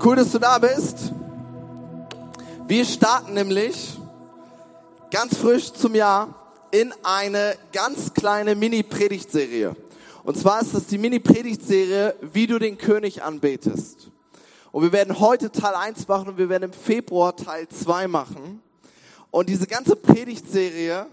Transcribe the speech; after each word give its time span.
Cool, 0.00 0.14
dass 0.14 0.30
du 0.30 0.38
da 0.38 0.58
bist. 0.58 1.12
Wir 2.68 2.84
starten 2.84 3.34
nämlich 3.34 3.98
ganz 5.10 5.36
frisch 5.36 5.72
zum 5.72 5.96
Jahr 5.96 6.52
in 6.70 6.94
eine 7.02 7.56
ganz 7.72 8.14
kleine 8.14 8.54
Mini-Predigtserie. 8.54 9.74
Und 10.22 10.38
zwar 10.38 10.62
ist 10.62 10.72
das 10.72 10.86
die 10.86 10.98
Mini-Predigtserie, 10.98 12.14
wie 12.32 12.46
du 12.46 12.60
den 12.60 12.78
König 12.78 13.24
anbetest. 13.24 14.12
Und 14.70 14.84
wir 14.84 14.92
werden 14.92 15.18
heute 15.18 15.50
Teil 15.50 15.74
1 15.74 16.06
machen 16.06 16.28
und 16.28 16.38
wir 16.38 16.48
werden 16.48 16.64
im 16.64 16.72
Februar 16.72 17.34
Teil 17.34 17.66
2 17.68 18.06
machen. 18.06 18.62
Und 19.32 19.48
diese 19.48 19.66
ganze 19.66 19.96
Predigtserie 19.96 21.06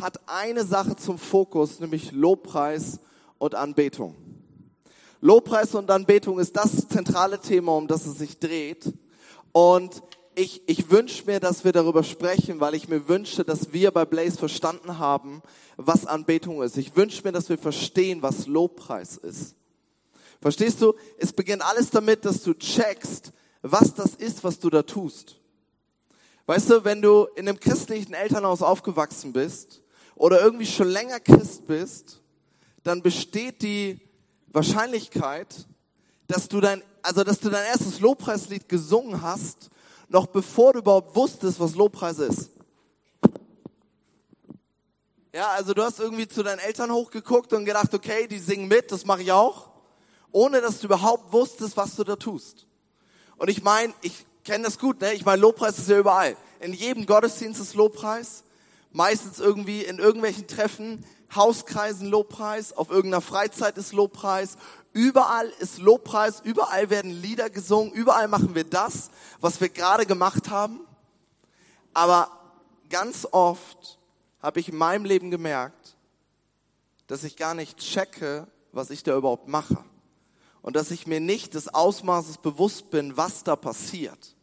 hat 0.00 0.18
eine 0.26 0.64
Sache 0.64 0.96
zum 0.96 1.18
Fokus, 1.18 1.78
nämlich 1.78 2.12
Lobpreis 2.12 3.00
und 3.36 3.54
Anbetung. 3.54 4.14
Lobpreis 5.20 5.74
und 5.74 5.90
Anbetung 5.90 6.38
ist 6.38 6.56
das 6.56 6.88
zentrale 6.88 7.40
Thema, 7.40 7.76
um 7.76 7.86
das 7.86 8.06
es 8.06 8.18
sich 8.18 8.38
dreht. 8.38 8.92
Und 9.52 10.02
ich, 10.34 10.62
ich 10.66 10.90
wünsche 10.90 11.26
mir, 11.26 11.40
dass 11.40 11.64
wir 11.64 11.72
darüber 11.72 12.02
sprechen, 12.02 12.60
weil 12.60 12.74
ich 12.74 12.88
mir 12.88 13.08
wünsche, 13.08 13.44
dass 13.44 13.72
wir 13.72 13.90
bei 13.90 14.06
Blaze 14.06 14.38
verstanden 14.38 14.98
haben, 14.98 15.42
was 15.76 16.06
Anbetung 16.06 16.62
ist. 16.62 16.78
Ich 16.78 16.96
wünsche 16.96 17.22
mir, 17.24 17.32
dass 17.32 17.50
wir 17.50 17.58
verstehen, 17.58 18.22
was 18.22 18.46
Lobpreis 18.46 19.18
ist. 19.18 19.54
Verstehst 20.40 20.80
du? 20.80 20.94
Es 21.18 21.32
beginnt 21.32 21.62
alles 21.62 21.90
damit, 21.90 22.24
dass 22.24 22.42
du 22.42 22.54
checkst, 22.54 23.32
was 23.60 23.92
das 23.92 24.14
ist, 24.14 24.42
was 24.42 24.58
du 24.58 24.70
da 24.70 24.82
tust. 24.82 25.36
Weißt 26.46 26.70
du, 26.70 26.84
wenn 26.84 27.02
du 27.02 27.28
in 27.36 27.46
einem 27.46 27.60
christlichen 27.60 28.14
Elternhaus 28.14 28.62
aufgewachsen 28.62 29.34
bist 29.34 29.82
oder 30.14 30.40
irgendwie 30.40 30.66
schon 30.66 30.88
länger 30.88 31.20
Christ 31.20 31.66
bist, 31.66 32.22
dann 32.82 33.02
besteht 33.02 33.60
die 33.60 34.00
Wahrscheinlichkeit, 34.52 35.66
dass 36.26 36.48
du 36.48 36.60
dein, 36.60 36.82
also 37.02 37.24
dass 37.24 37.40
du 37.40 37.50
dein 37.50 37.66
erstes 37.66 38.00
Lobpreislied 38.00 38.68
gesungen 38.68 39.22
hast, 39.22 39.70
noch 40.08 40.26
bevor 40.26 40.72
du 40.72 40.80
überhaupt 40.80 41.14
wusstest, 41.14 41.60
was 41.60 41.74
Lobpreis 41.74 42.18
ist. 42.18 42.50
Ja, 45.32 45.50
also 45.50 45.74
du 45.74 45.82
hast 45.82 46.00
irgendwie 46.00 46.26
zu 46.26 46.42
deinen 46.42 46.58
Eltern 46.58 46.90
hochgeguckt 46.90 47.52
und 47.52 47.64
gedacht, 47.64 47.94
okay, 47.94 48.26
die 48.26 48.40
singen 48.40 48.66
mit, 48.66 48.90
das 48.90 49.06
mache 49.06 49.22
ich 49.22 49.30
auch, 49.30 49.70
ohne 50.32 50.60
dass 50.60 50.80
du 50.80 50.86
überhaupt 50.86 51.32
wusstest, 51.32 51.76
was 51.76 51.94
du 51.94 52.02
da 52.02 52.16
tust. 52.16 52.66
Und 53.36 53.48
ich 53.48 53.62
meine, 53.62 53.94
ich 54.02 54.26
kenne 54.42 54.64
das 54.64 54.78
gut, 54.78 55.00
ne? 55.00 55.12
Ich 55.12 55.24
meine, 55.24 55.40
Lobpreis 55.40 55.78
ist 55.78 55.88
ja 55.88 55.98
überall. 55.98 56.36
In 56.58 56.72
jedem 56.72 57.06
Gottesdienst 57.06 57.60
ist 57.60 57.74
Lobpreis, 57.74 58.42
meistens 58.92 59.38
irgendwie 59.38 59.82
in 59.84 59.98
irgendwelchen 59.98 60.46
Treffen 60.46 61.04
Hauskreisen 61.34 62.08
Lobpreis, 62.08 62.72
auf 62.72 62.90
irgendeiner 62.90 63.20
Freizeit 63.20 63.78
ist 63.78 63.92
Lobpreis, 63.92 64.56
überall 64.92 65.48
ist 65.60 65.78
Lobpreis, 65.78 66.40
überall 66.40 66.90
werden 66.90 67.10
Lieder 67.10 67.50
gesungen, 67.50 67.92
überall 67.92 68.26
machen 68.26 68.54
wir 68.54 68.64
das, 68.64 69.10
was 69.40 69.60
wir 69.60 69.68
gerade 69.68 70.06
gemacht 70.06 70.50
haben. 70.50 70.80
Aber 71.94 72.30
ganz 72.88 73.28
oft 73.30 73.98
habe 74.42 74.58
ich 74.58 74.70
in 74.70 74.76
meinem 74.76 75.04
Leben 75.04 75.30
gemerkt, 75.30 75.96
dass 77.06 77.24
ich 77.24 77.36
gar 77.36 77.54
nicht 77.54 77.78
checke, 77.78 78.46
was 78.72 78.90
ich 78.90 79.02
da 79.02 79.16
überhaupt 79.16 79.48
mache. 79.48 79.78
Und 80.62 80.76
dass 80.76 80.90
ich 80.90 81.06
mir 81.06 81.20
nicht 81.20 81.54
des 81.54 81.72
Ausmaßes 81.72 82.38
bewusst 82.38 82.90
bin, 82.90 83.16
was 83.16 83.44
da 83.44 83.56
passiert. 83.56 84.36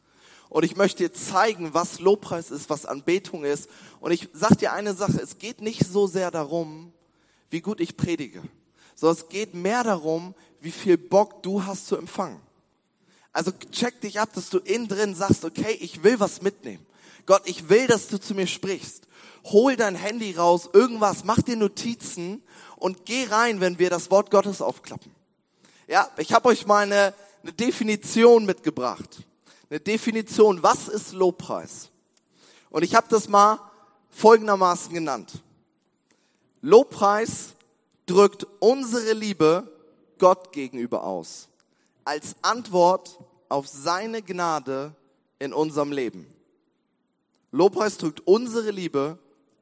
Und 0.49 0.63
ich 0.63 0.75
möchte 0.75 1.03
dir 1.03 1.13
zeigen, 1.13 1.73
was 1.73 1.99
Lobpreis 1.99 2.51
ist, 2.51 2.69
was 2.69 2.85
Anbetung 2.85 3.43
ist. 3.43 3.69
Und 3.99 4.11
ich 4.11 4.29
sag 4.33 4.57
dir 4.57 4.73
eine 4.73 4.93
Sache, 4.93 5.19
es 5.21 5.37
geht 5.37 5.61
nicht 5.61 5.85
so 5.85 6.07
sehr 6.07 6.31
darum, 6.31 6.93
wie 7.49 7.61
gut 7.61 7.79
ich 7.79 7.97
predige, 7.97 8.41
sondern 8.95 9.17
es 9.17 9.29
geht 9.29 9.53
mehr 9.53 9.83
darum, 9.83 10.33
wie 10.61 10.71
viel 10.71 10.97
Bock 10.97 11.43
du 11.43 11.65
hast 11.65 11.87
zu 11.87 11.97
empfangen. 11.97 12.39
Also 13.33 13.51
check 13.71 14.01
dich 14.01 14.19
ab, 14.19 14.29
dass 14.33 14.49
du 14.49 14.57
innen 14.57 14.87
drin 14.87 15.15
sagst, 15.15 15.45
okay, 15.45 15.77
ich 15.79 16.03
will 16.03 16.19
was 16.19 16.41
mitnehmen. 16.41 16.85
Gott, 17.25 17.43
ich 17.45 17.69
will, 17.69 17.87
dass 17.87 18.07
du 18.07 18.19
zu 18.19 18.33
mir 18.33 18.47
sprichst. 18.47 19.03
Hol 19.43 19.75
dein 19.75 19.95
Handy 19.95 20.33
raus, 20.33 20.69
irgendwas, 20.73 21.23
mach 21.23 21.41
dir 21.41 21.55
Notizen 21.55 22.41
und 22.77 23.05
geh 23.05 23.25
rein, 23.25 23.59
wenn 23.59 23.79
wir 23.79 23.89
das 23.89 24.09
Wort 24.11 24.31
Gottes 24.31 24.61
aufklappen. 24.61 25.11
Ja, 25.87 26.09
ich 26.17 26.33
habe 26.33 26.49
euch 26.49 26.65
mal 26.65 26.83
eine, 26.83 27.13
eine 27.43 27.53
Definition 27.53 28.45
mitgebracht 28.45 29.23
eine 29.69 29.79
Definition, 29.79 30.63
was 30.63 30.87
ist 30.87 31.13
Lobpreis? 31.13 31.89
Und 32.69 32.83
ich 32.83 32.95
habe 32.95 33.07
das 33.09 33.27
mal 33.27 33.59
folgendermaßen 34.09 34.93
genannt. 34.93 35.43
Lobpreis 36.61 37.53
drückt 38.05 38.47
unsere 38.59 39.13
Liebe 39.13 39.71
Gott 40.17 40.51
gegenüber 40.51 41.03
aus, 41.03 41.49
als 42.03 42.35
Antwort 42.41 43.19
auf 43.49 43.67
seine 43.67 44.21
Gnade 44.21 44.95
in 45.39 45.53
unserem 45.53 45.91
Leben. 45.91 46.25
Lobpreis 47.51 47.97
drückt 47.97 48.21
unsere 48.21 48.71
Liebe 48.71 49.19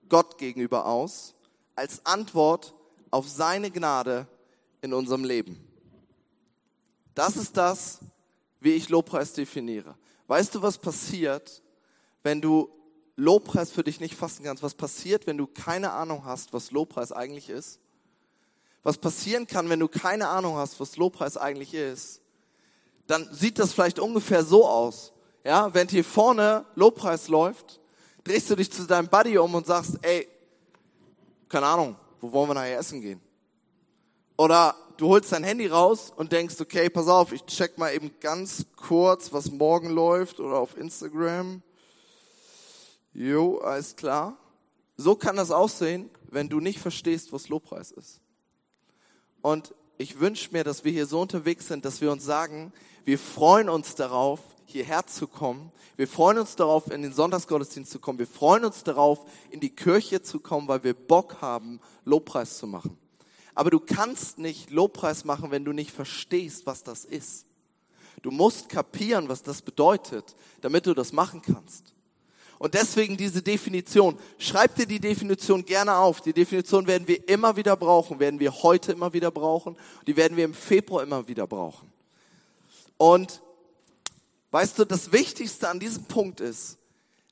Gott 0.09 0.38
gegenüber 0.38 0.85
aus, 0.85 1.33
als 1.75 2.05
Antwort 2.05 2.73
auf 3.11 3.27
seine 3.27 3.71
Gnade 3.71 4.27
in 4.81 4.94
unserem 4.94 5.23
Leben. 5.23 5.59
Das 7.13 7.35
ist 7.38 7.57
das, 7.57 7.99
wie 8.65 8.73
ich 8.73 8.89
Lobpreis 8.89 9.31
definiere. 9.31 9.95
Weißt 10.27 10.55
du, 10.55 10.61
was 10.61 10.79
passiert, 10.79 11.61
wenn 12.23 12.41
du 12.41 12.69
Lobpreis 13.15 13.69
für 13.69 13.83
dich 13.83 13.99
nicht 13.99 14.15
fassen 14.15 14.43
kannst? 14.43 14.63
Was 14.63 14.73
passiert, 14.73 15.27
wenn 15.27 15.37
du 15.37 15.47
keine 15.47 15.91
Ahnung 15.91 16.25
hast, 16.25 16.51
was 16.51 16.71
Lobpreis 16.71 17.11
eigentlich 17.11 17.49
ist? 17.49 17.79
Was 18.83 18.97
passieren 18.97 19.47
kann, 19.47 19.69
wenn 19.69 19.79
du 19.79 19.87
keine 19.87 20.27
Ahnung 20.27 20.55
hast, 20.55 20.79
was 20.79 20.97
Lobpreis 20.97 21.37
eigentlich 21.37 21.73
ist? 21.75 22.21
Dann 23.07 23.31
sieht 23.31 23.59
das 23.59 23.71
vielleicht 23.71 23.99
ungefähr 23.99 24.43
so 24.43 24.67
aus. 24.67 25.13
Ja, 25.43 25.71
wenn 25.75 25.87
hier 25.87 26.03
vorne 26.03 26.65
Lobpreis 26.73 27.27
läuft, 27.27 27.79
drehst 28.23 28.49
du 28.49 28.55
dich 28.55 28.71
zu 28.71 28.87
deinem 28.87 29.07
Buddy 29.07 29.37
um 29.37 29.53
und 29.53 29.67
sagst, 29.67 29.99
ey, 30.01 30.27
keine 31.47 31.67
Ahnung, 31.67 31.95
wo 32.19 32.31
wollen 32.31 32.49
wir 32.49 32.55
nachher 32.55 32.79
essen 32.79 32.99
gehen? 32.99 33.21
Oder 34.37 34.75
du 34.97 35.07
holst 35.07 35.31
dein 35.31 35.44
Handy 35.44 35.67
raus 35.67 36.11
und 36.16 36.31
denkst, 36.31 36.56
okay, 36.59 36.89
pass 36.89 37.07
auf, 37.07 37.31
ich 37.31 37.45
check 37.45 37.78
mal 37.78 37.94
eben 37.94 38.11
ganz 38.19 38.66
kurz, 38.75 39.33
was 39.33 39.51
morgen 39.51 39.89
läuft 39.89 40.39
oder 40.39 40.59
auf 40.59 40.78
Instagram. 40.78 41.61
Jo, 43.13 43.59
alles 43.59 43.95
klar. 43.95 44.38
So 44.97 45.16
kann 45.16 45.35
das 45.35 45.51
aussehen, 45.51 46.09
wenn 46.29 46.50
du 46.50 46.59
nicht 46.59 46.79
verstehst, 46.79 47.33
was 47.33 47.50
Lobpreis 47.50 47.91
ist. 47.91 48.22
Und 49.41 49.73
ich 49.97 50.19
wünsche 50.19 50.51
mir, 50.51 50.63
dass 50.63 50.83
wir 50.83 50.91
hier 50.91 51.06
so 51.06 51.22
unterwegs 51.22 51.67
sind, 51.67 51.85
dass 51.85 52.01
wir 52.01 52.12
uns 52.12 52.25
sagen, 52.25 52.73
wir 53.06 53.19
freuen 53.19 53.69
uns 53.69 53.95
darauf, 53.95 54.39
hierher 54.66 55.06
zu 55.06 55.27
kommen. 55.27 55.72
Wir 55.95 56.07
freuen 56.07 56.39
uns 56.39 56.56
darauf, 56.56 56.91
in 56.91 57.01
den 57.01 57.13
Sonntagsgottesdienst 57.13 57.91
zu 57.91 58.00
kommen. 58.00 58.19
Wir 58.19 58.27
freuen 58.27 58.66
uns 58.66 58.83
darauf, 58.83 59.25
in 59.50 59.59
die 59.59 59.69
Kirche 59.69 60.22
zu 60.22 60.39
kommen, 60.39 60.67
weil 60.67 60.83
wir 60.83 60.94
Bock 60.94 61.41
haben, 61.41 61.79
Lobpreis 62.03 62.57
zu 62.57 62.67
machen. 62.67 62.97
Aber 63.55 63.69
du 63.71 63.79
kannst 63.79 64.38
nicht 64.38 64.69
Lobpreis 64.69 65.23
machen, 65.23 65.49
wenn 65.49 65.66
du 65.66 65.71
nicht 65.71 65.91
verstehst, 65.91 66.66
was 66.66 66.83
das 66.83 67.05
ist. 67.05 67.45
Du 68.21 68.31
musst 68.31 68.69
kapieren, 68.69 69.29
was 69.29 69.43
das 69.43 69.61
bedeutet, 69.61 70.35
damit 70.61 70.85
du 70.85 70.93
das 70.93 71.13
machen 71.13 71.41
kannst. 71.41 71.94
Und 72.57 72.73
deswegen 72.73 73.17
diese 73.17 73.41
Definition. 73.41 74.17
Schreib 74.38 74.75
dir 74.75 74.85
die 74.85 74.99
Definition 74.99 75.63
gerne 75.65 75.95
auf. 75.95 76.21
Die 76.21 76.33
Definition 76.33 76.88
werden 76.88 77.07
wir 77.07 77.27
immer 77.27 77.55
wieder 77.55 77.75
brauchen, 77.75 78.19
werden 78.19 78.39
wir 78.39 78.51
heute 78.63 78.94
immer 78.94 79.13
wieder 79.13 79.31
brauchen. 79.31 79.77
Die 80.07 80.15
werden 80.15 80.38
wir 80.38 80.45
im 80.45 80.53
Februar 80.53 81.03
immer 81.03 81.27
wieder 81.27 81.47
brauchen. 81.47 81.91
Und 82.97 83.41
weißt 84.51 84.79
du, 84.79 84.85
das 84.85 85.11
Wichtigste 85.11 85.69
an 85.69 85.79
diesem 85.79 86.05
Punkt 86.05 86.39
ist, 86.39 86.77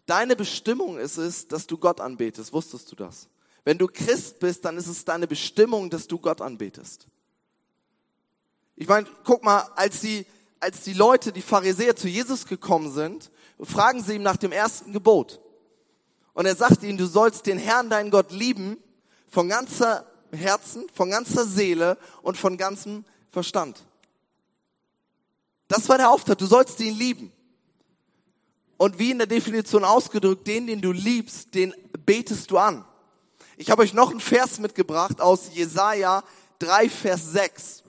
deine 0.06 0.36
Bestimmung 0.36 0.98
ist 0.98 1.18
es, 1.18 1.48
dass 1.48 1.68
du 1.68 1.78
Gott 1.78 2.02
anbetest. 2.02 2.52
Wusstest 2.52 2.92
du 2.92 2.96
das? 2.96 3.30
Wenn 3.64 3.78
du 3.78 3.88
Christ 3.88 4.40
bist, 4.40 4.66
dann 4.66 4.78
ist 4.78 4.88
es 4.88 5.06
deine 5.06 5.28
Bestimmung, 5.28 5.90
dass 5.90 6.08
du 6.08 6.18
Gott 6.18 6.42
anbetest. 6.42 7.08
Ich 8.76 8.88
meine, 8.88 9.08
guck 9.24 9.44
mal, 9.44 9.60
als 9.76 10.02
die, 10.02 10.26
als 10.60 10.82
die 10.82 10.94
Leute, 10.94 11.32
die 11.32 11.42
Pharisäer 11.42 11.96
zu 11.96 12.08
Jesus 12.08 12.46
gekommen 12.46 12.92
sind, 12.92 13.32
fragen 13.62 14.04
sie 14.04 14.16
ihm 14.16 14.24
nach 14.24 14.38
dem 14.38 14.52
ersten 14.52 14.92
Gebot. 14.92 15.40
Und 16.34 16.46
er 16.46 16.56
sagt 16.56 16.84
ihnen, 16.84 16.98
du 16.98 17.06
sollst 17.06 17.46
den 17.46 17.58
Herrn, 17.58 17.90
deinen 17.90 18.12
Gott 18.12 18.32
lieben, 18.32 18.78
von 19.30 19.48
ganzer 19.48 20.06
Herzen, 20.32 20.88
von 20.94 21.10
ganzer 21.12 21.46
Seele 21.46 21.98
und 22.22 22.38
von 22.38 22.58
ganzem 22.58 23.06
Verstand. 23.30 23.84
Das 25.68 25.88
war 25.90 25.98
der 25.98 26.12
Auftrag, 26.12 26.38
du 26.38 26.46
sollst 26.46 26.80
ihn 26.80 26.96
lieben. 26.96 27.32
Und 28.78 29.00
wie 29.00 29.12
in 29.12 29.20
der 29.20 29.28
Definition 29.28 29.84
ausgedrückt, 29.84 30.46
den, 30.48 30.68
den 30.68 30.82
du 30.82 30.92
liebst, 30.92 31.54
den 31.54 31.74
betest 32.06 32.52
du 32.52 32.58
an. 32.58 32.84
Ich 33.58 33.70
habe 33.70 33.84
euch 33.84 33.94
noch 33.94 34.10
einen 34.10 34.20
Vers 34.20 34.60
mitgebracht 34.60 35.22
aus 35.22 35.54
Jesaja 35.54 36.24
3, 36.60 36.90
Vers 36.90 37.32
6. 37.34 37.84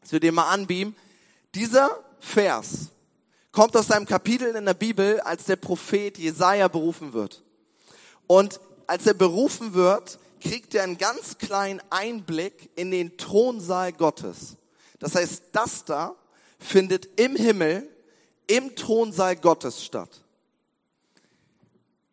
Das 0.00 0.12
wir 0.12 0.20
den 0.20 0.34
mal 0.34 0.48
anbeamen. 0.48 0.94
Dieser 1.54 1.98
Vers 2.20 2.90
kommt 3.50 3.76
aus 3.76 3.90
einem 3.90 4.06
Kapitel 4.06 4.54
in 4.54 4.64
der 4.64 4.74
Bibel, 4.74 5.20
als 5.20 5.44
der 5.44 5.56
Prophet 5.56 6.16
Jesaja 6.18 6.68
berufen 6.68 7.12
wird. 7.12 7.42
Und 8.26 8.60
als 8.86 9.06
er 9.06 9.14
berufen 9.14 9.74
wird, 9.74 10.18
kriegt 10.40 10.74
er 10.74 10.84
einen 10.84 10.98
ganz 10.98 11.38
kleinen 11.38 11.80
Einblick 11.90 12.70
in 12.76 12.90
den 12.90 13.16
Thronsaal 13.16 13.92
Gottes. 13.92 14.56
Das 14.98 15.14
heißt, 15.14 15.44
das 15.52 15.84
da 15.84 16.14
findet 16.58 17.20
im 17.20 17.34
Himmel 17.34 17.88
im 18.46 18.76
Thronsaal 18.76 19.36
Gottes 19.36 19.84
statt. 19.84 20.22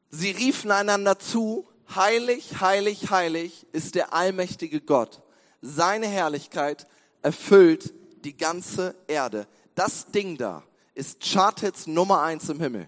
Sie 0.10 0.32
riefen 0.32 0.72
einander 0.72 1.20
zu, 1.20 1.68
heilig, 1.96 2.60
heilig, 2.60 3.10
heilig 3.10 3.68
ist 3.72 3.96
der 3.96 4.14
allmächtige 4.14 4.82
Gott. 4.82 5.22
Seine 5.62 6.08
Herrlichkeit 6.08 6.88
erfüllt 7.22 7.94
die 8.24 8.36
ganze 8.36 8.96
Erde. 9.08 9.48
Das 9.76 10.08
Ding 10.08 10.38
da 10.38 10.64
ist 10.96 11.22
Charthits 11.22 11.88
Nummer 11.88 12.22
eins 12.22 12.50
im 12.50 12.60
Himmel. 12.60 12.88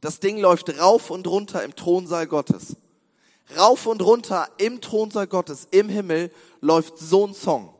Das 0.00 0.20
Ding 0.20 0.38
läuft 0.38 0.78
rauf 0.78 1.10
und 1.10 1.26
runter 1.26 1.62
im 1.62 1.74
Thronsaal 1.74 2.26
Gottes. 2.26 2.76
Rauf 3.56 3.86
und 3.86 4.02
runter 4.02 4.48
im 4.58 4.80
Thronsaal 4.80 5.26
Gottes, 5.26 5.66
im 5.70 5.88
Himmel, 5.88 6.30
läuft 6.60 6.98
so 6.98 7.26
ein 7.26 7.34
Song. 7.34 7.74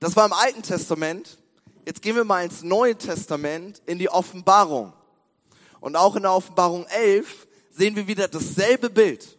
Das 0.00 0.16
war 0.16 0.26
im 0.26 0.32
Alten 0.32 0.62
Testament. 0.62 1.38
Jetzt 1.86 2.02
gehen 2.02 2.16
wir 2.16 2.24
mal 2.24 2.44
ins 2.44 2.62
Neue 2.62 2.96
Testament, 2.96 3.82
in 3.86 3.98
die 3.98 4.08
Offenbarung. 4.08 4.92
Und 5.80 5.96
auch 5.96 6.16
in 6.16 6.22
der 6.22 6.32
Offenbarung 6.32 6.86
11 6.86 7.46
sehen 7.70 7.94
wir 7.94 8.06
wieder 8.06 8.26
dasselbe 8.26 8.88
Bild. 8.88 9.33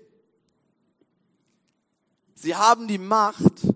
Sie 2.46 2.56
haben 2.56 2.88
die 2.88 3.00
Macht, 3.00 3.74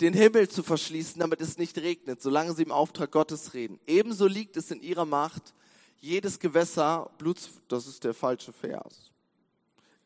den 0.00 0.14
Himmel 0.14 0.48
zu 0.48 0.62
verschließen, 0.62 1.20
damit 1.20 1.42
es 1.42 1.58
nicht 1.58 1.76
regnet, 1.76 2.22
solange 2.22 2.54
sie 2.54 2.62
im 2.62 2.72
Auftrag 2.72 3.10
Gottes 3.10 3.52
reden. 3.52 3.78
Ebenso 3.86 4.26
liegt 4.26 4.56
es 4.56 4.70
in 4.70 4.80
ihrer 4.80 5.04
Macht, 5.04 5.52
jedes 6.00 6.38
Gewässer, 6.38 7.10
Blut, 7.18 7.36
das 7.68 7.86
ist 7.86 8.04
der 8.04 8.14
falsche 8.14 8.54
Vers. 8.54 9.12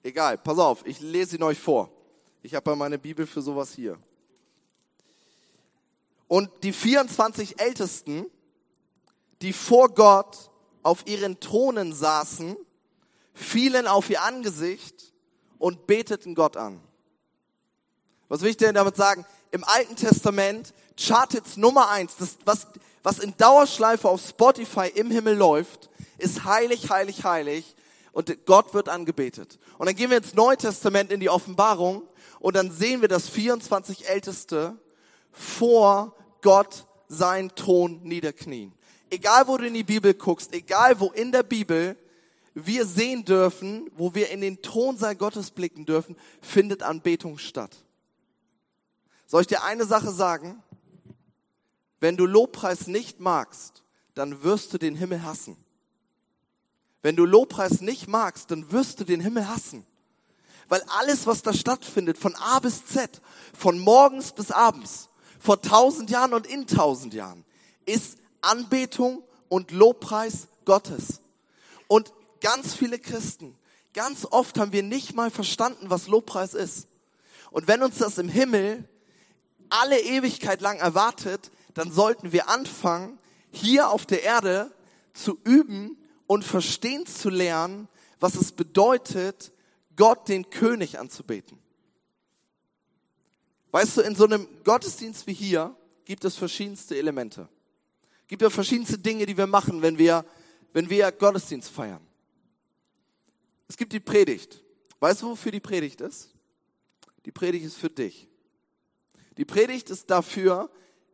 Egal, 0.03 0.39
pass 0.39 0.59
auf, 0.59 0.85
ich 0.85 0.99
lese 0.99 1.37
ihn 1.37 1.45
euch 1.45 1.61
vor. 1.61 1.89
Ich 2.43 2.53
habe 2.57 2.69
ja 2.69 2.75
meine 2.75 2.99
Bibel 2.99 3.29
für 3.29 3.41
sowas 3.41 3.73
hier. 3.73 3.97
Und 6.27 6.51
die 6.65 6.73
24 6.73 7.61
Ältesten, 7.61 8.27
die 9.41 9.53
vor 9.53 9.89
Gott 9.91 10.51
auf 10.83 11.07
ihren 11.07 11.39
Thronen 11.39 11.93
saßen, 11.93 12.57
fielen 13.35 13.87
auf 13.87 14.11
ihr 14.11 14.21
Angesicht 14.21 15.13
und 15.61 15.87
beteten 15.87 16.35
Gott 16.35 16.57
an. 16.57 16.81
Was 18.33 18.41
will 18.41 18.49
ich 18.49 18.57
denn 18.57 18.75
damit 18.75 18.97
sagen? 18.97 19.27
Im 19.51 19.63
Alten 19.63 19.95
Testament 19.95 20.73
Chartits 20.99 21.59
Nummer 21.59 21.91
eins, 21.91 22.17
das, 22.19 22.39
was, 22.47 22.67
was 23.03 23.19
in 23.19 23.37
Dauerschleife 23.37 24.09
auf 24.09 24.27
Spotify 24.27 24.89
im 24.95 25.11
Himmel 25.11 25.37
läuft, 25.37 25.91
ist 26.17 26.45
heilig, 26.45 26.89
heilig, 26.89 27.25
heilig 27.25 27.77
und 28.13 28.47
Gott 28.47 28.73
wird 28.73 28.89
angebetet. 28.89 29.59
Und 29.77 29.85
dann 29.85 29.95
gehen 29.95 30.09
wir 30.09 30.17
ins 30.17 30.33
Neue 30.33 30.57
Testament 30.57 31.13
in 31.13 31.21
die 31.21 31.29
Offenbarung 31.29 32.09
und 32.41 32.57
dann 32.57 32.71
sehen 32.71 33.03
wir, 33.03 33.09
dass 33.09 33.29
24 33.29 34.09
Älteste 34.09 34.79
vor 35.31 36.17
Gott 36.41 36.87
seinen 37.09 37.55
Thron 37.55 38.01
niederknien. 38.03 38.73
Egal 39.11 39.47
wo 39.47 39.59
du 39.59 39.67
in 39.67 39.75
die 39.75 39.85
Bibel 39.85 40.15
guckst, 40.15 40.55
egal 40.55 40.99
wo 41.01 41.11
in 41.11 41.33
der 41.33 41.43
Bibel 41.43 41.99
wir 42.55 42.87
sehen 42.87 43.27
dürfen, 43.27 43.91
wo 43.95 44.15
wir 44.15 44.31
in 44.31 44.41
den 44.41 44.63
Thronsaal 44.63 45.17
Gottes 45.17 45.51
blicken 45.51 45.85
dürfen, 45.85 46.17
findet 46.41 46.83
Anbetung 46.83 47.37
statt. 47.37 47.77
Soll 49.33 49.41
ich 49.41 49.47
dir 49.47 49.63
eine 49.63 49.87
Sache 49.87 50.11
sagen? 50.11 50.63
Wenn 52.01 52.19
du 52.19 52.27
Lobpreis 52.27 52.87
nicht 52.87 53.19
magst, 53.19 53.83
dann 54.13 54.43
wirst 54.43 54.75
du 54.75 54.77
den 54.77 54.95
Himmel 54.95 55.23
hassen. 55.23 55.57
Wenn 57.01 57.17
du 57.17 57.25
Lobpreis 57.25 57.81
nicht 57.81 58.09
magst, 58.09 58.51
dann 58.51 58.73
wirst 58.73 59.01
du 59.01 59.05
den 59.05 59.23
Himmel 59.23 59.49
hassen. 59.49 59.87
Weil 60.69 60.83
alles, 60.99 61.27
was 61.27 61.41
da 61.41 61.55
stattfindet, 61.55 62.19
von 62.19 62.35
A 62.35 62.59
bis 62.59 62.85
Z, 62.85 63.23
von 63.59 63.79
morgens 63.79 64.33
bis 64.33 64.51
abends, 64.51 65.09
vor 65.41 65.63
tausend 65.63 66.11
Jahren 66.11 66.35
und 66.35 66.47
in 66.47 66.67
tausend 66.67 67.15
Jahren, 67.15 67.47
ist 67.87 68.19
Anbetung 68.43 69.25
und 69.49 69.71
Lobpreis 69.71 70.49
Gottes. 70.67 71.23
Und 71.89 72.13
ganz 72.43 72.75
viele 72.75 72.99
Christen, 72.99 73.57
ganz 73.95 74.27
oft 74.31 74.59
haben 74.59 74.73
wir 74.73 74.83
nicht 74.83 75.15
mal 75.15 75.31
verstanden, 75.31 75.89
was 75.89 76.07
Lobpreis 76.07 76.53
ist. 76.53 76.87
Und 77.51 77.67
wenn 77.67 77.83
uns 77.83 77.97
das 77.97 78.19
im 78.19 78.29
Himmel 78.29 78.87
alle 79.73 80.01
Ewigkeit 80.01 80.61
lang 80.61 80.79
erwartet, 80.79 81.51
dann 81.75 81.91
sollten 81.91 82.33
wir 82.33 82.49
anfangen, 82.49 83.19
hier 83.51 83.91
auf 83.91 84.07
der 84.07 84.23
Erde 84.23 84.71
zu 85.13 85.39
üben 85.45 85.97
und 86.27 86.45
verstehen 86.45 87.07
zu 87.07 87.31
lernen, 87.31 87.89
was 88.21 88.35
es 88.35 88.53
bedeutet, 88.53 89.53
Gott 89.97 90.29
den 90.29 90.49
König 90.51 90.99
anzubeten. 90.99 91.59
Weißt 93.71 93.97
du, 93.97 94.01
in 94.03 94.15
so 94.15 94.25
einem 94.25 94.47
Gottesdienst 94.65 95.27
wie 95.27 95.35
hier 95.35 95.75
gibt 96.05 96.25
es 96.25 96.37
verschiedenste 96.37 96.97
Elemente. 96.97 97.49
Gibt 98.29 98.43
es 98.43 98.53
verschiedenste 98.53 98.99
Dinge, 98.99 99.27
die 99.27 99.37
wir 99.37 99.47
machen, 99.47 99.83
wenn 99.83 99.99
wir, 99.99 100.25
wenn 100.73 100.89
wir 100.89 101.11
Gottesdienst 101.13 101.71
feiern. 101.71 102.01
Es 103.69 103.77
gibt 103.77 103.93
die 103.93 104.01
Predigt. 104.01 104.63
Weißt 105.01 105.23
du, 105.23 105.31
wofür 105.31 105.53
die 105.53 105.61
Predigt 105.61 106.01
ist? 106.01 106.31
Die 107.25 107.33
Predigt 107.33 107.65
ist 107.65 107.77
für 107.77 107.91
dich. 107.91 108.29
Die 109.37 109.45
Predigt 109.45 109.91
ist 109.91 110.11
dafür, 110.11 110.71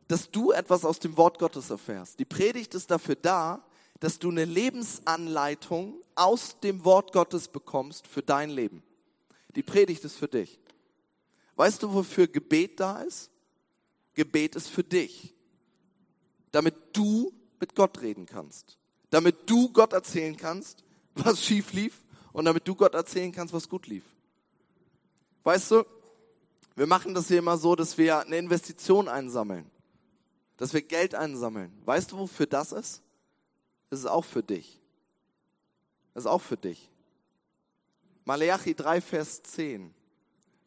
dass 0.09 0.31
du 0.31 0.53
etwas 0.53 0.85
aus 0.85 0.99
dem 0.99 1.17
Wort 1.17 1.38
Gottes 1.38 1.70
erfährst. 1.70 2.19
Die 2.19 2.25
Predigt 2.25 2.75
ist 2.75 2.91
dafür 2.91 3.15
da, 3.15 3.65
dass 4.00 4.19
du 4.19 4.31
eine 4.31 4.44
Lebensanleitung 4.44 6.03
aus 6.15 6.61
dem 6.61 6.85
Wort 6.85 7.12
Gottes 7.12 7.49
bekommst 7.49 8.06
für 8.06 8.23
dein 8.23 8.50
Leben. 8.50 8.82
Die 9.55 9.62
Predigt 9.62 10.05
ist 10.05 10.17
für 10.17 10.29
dich. 10.29 10.59
Weißt 11.56 11.82
du, 11.82 11.93
wofür 11.93 12.26
Gebet 12.26 12.81
da 12.81 13.03
ist? 13.03 13.31
Gebet 14.15 14.56
ist 14.56 14.69
für 14.69 14.85
dich. 14.85 15.35
Damit 16.53 16.75
du 16.93 17.32
mit 17.61 17.75
Gott 17.75 18.00
reden 18.00 18.26
kannst. 18.26 18.79
Damit 19.11 19.50
du 19.50 19.73
Gott 19.73 19.93
erzählen 19.93 20.37
kannst, 20.37 20.85
was 21.15 21.44
schief 21.44 21.73
lief 21.73 22.03
und 22.32 22.44
damit 22.44 22.67
du 22.69 22.75
Gott 22.75 22.94
erzählen 22.94 23.32
kannst, 23.32 23.53
was 23.53 23.69
gut 23.69 23.87
lief. 23.87 24.05
Weißt 25.43 25.70
du, 25.73 25.85
wir 26.78 26.86
machen 26.86 27.12
das 27.12 27.26
hier 27.26 27.38
immer 27.38 27.58
so, 27.58 27.75
dass 27.75 27.98
wir 27.98 28.20
eine 28.20 28.38
Investition 28.38 29.08
einsammeln. 29.08 29.69
Dass 30.56 30.72
wir 30.72 30.82
Geld 30.82 31.14
einsammeln. 31.14 31.72
Weißt 31.84 32.12
du, 32.12 32.19
wofür 32.19 32.46
das 32.46 32.70
ist? 32.70 33.02
Das 33.90 34.00
ist 34.00 34.06
auch 34.06 34.25
für 34.25 34.42
dich. 34.42 34.80
Das 36.14 36.22
ist 36.22 36.30
auch 36.30 36.40
für 36.40 36.56
dich. 36.56 36.88
Malachi 38.25 38.75
3, 38.75 39.00
Vers 39.00 39.42
10. 39.42 39.92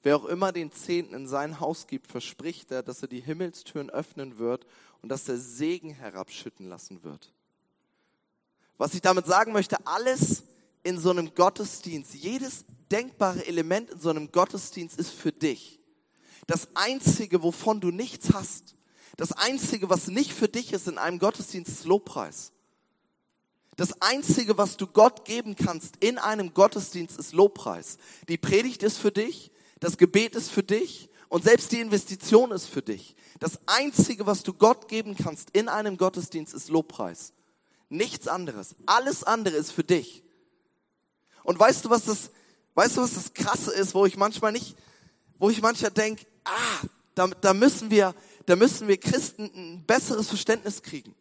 Wer 0.04 0.18
auch 0.18 0.26
immer 0.26 0.52
den 0.52 0.72
Zehnten 0.72 1.14
in 1.14 1.28
sein 1.28 1.60
Haus 1.60 1.88
gibt, 1.88 2.08
verspricht 2.08 2.72
er, 2.72 2.84
dass 2.84 3.02
er 3.02 3.08
die 3.08 3.22
Himmelstüren 3.22 3.90
öffnen 3.90 4.38
wird 4.38 4.66
und 5.02 5.10
dass 5.10 5.30
er 5.30 5.38
Segen 5.38 5.94
herabschütten 5.94 6.68
lassen 6.68 7.04
wird. 7.04 7.32
Was 8.78 8.96
ich 8.96 9.02
damit 9.02 9.28
sagen 9.28 9.54
möchte, 9.54 9.86
alles 9.86 10.44
in 10.84 10.98
so 10.98 11.12
einem 11.12 11.34
Gottesdienst, 11.36 12.16
jedes 12.16 12.66
denkbare 12.92 13.46
Element 13.46 13.92
in 13.92 14.00
so 14.00 14.10
einem 14.10 14.32
Gottesdienst 14.32 15.00
ist 15.00 15.12
für 15.12 15.32
dich. 15.32 15.81
Das 16.52 16.68
Einzige, 16.74 17.44
wovon 17.44 17.80
du 17.80 17.92
nichts 17.92 18.34
hast, 18.34 18.76
das 19.16 19.32
Einzige, 19.32 19.90
was 19.90 20.08
nicht 20.08 20.34
für 20.34 20.50
dich 20.50 20.74
ist 20.74 20.86
in 20.86 20.98
einem 20.98 21.18
Gottesdienst, 21.18 21.72
ist 21.72 21.86
Lobpreis. 21.86 22.52
Das 23.78 24.02
Einzige, 24.02 24.58
was 24.58 24.76
du 24.76 24.86
Gott 24.86 25.24
geben 25.24 25.56
kannst 25.56 25.96
in 26.02 26.18
einem 26.18 26.54
Gottesdienst, 26.54 27.18
ist 27.18 27.32
Lobpreis. 27.32 27.98
Die 28.28 28.38
Predigt 28.38 28.84
ist 28.84 28.98
für 28.98 29.14
dich, 29.14 29.50
das 29.80 29.98
Gebet 29.98 30.36
ist 30.36 30.52
für 30.52 30.62
dich 30.62 31.10
und 31.30 31.46
selbst 31.46 31.72
die 31.72 31.80
Investition 31.80 32.52
ist 32.52 32.66
für 32.66 32.82
dich. 32.82 33.16
Das 33.40 33.58
Einzige, 33.68 34.26
was 34.26 34.44
du 34.44 34.52
Gott 34.52 34.90
geben 34.90 35.16
kannst 35.16 35.52
in 35.52 35.70
einem 35.70 35.96
Gottesdienst, 35.96 36.54
ist 36.54 36.68
Lobpreis. 36.68 37.32
Nichts 37.88 38.28
anderes. 38.28 38.76
Alles 38.88 39.24
andere 39.24 39.56
ist 39.56 39.72
für 39.72 39.86
dich. 39.86 40.22
Und 41.44 41.58
weißt 41.58 41.86
du, 41.86 41.90
was 41.90 42.04
das, 42.04 42.30
weißt 42.74 42.98
du, 42.98 43.04
was 43.04 43.14
das 43.14 43.34
Krasse 43.34 43.72
ist, 43.72 43.96
wo 43.96 44.06
ich 44.06 44.18
manchmal 44.18 44.52
nicht, 44.52 44.76
wo 45.40 45.50
ich 45.50 45.62
manchmal 45.62 45.92
denke, 45.92 46.26
ah, 46.44 46.88
da, 47.16 47.28
da 47.28 47.54
müssen 47.54 47.92
wir, 47.92 48.16
da 48.46 48.56
müssen 48.56 48.88
wir 48.88 48.98
Christen 48.98 49.52
ein 49.54 49.84
besseres 49.86 50.28
Verständnis 50.28 50.82
kriegen. 50.82 51.16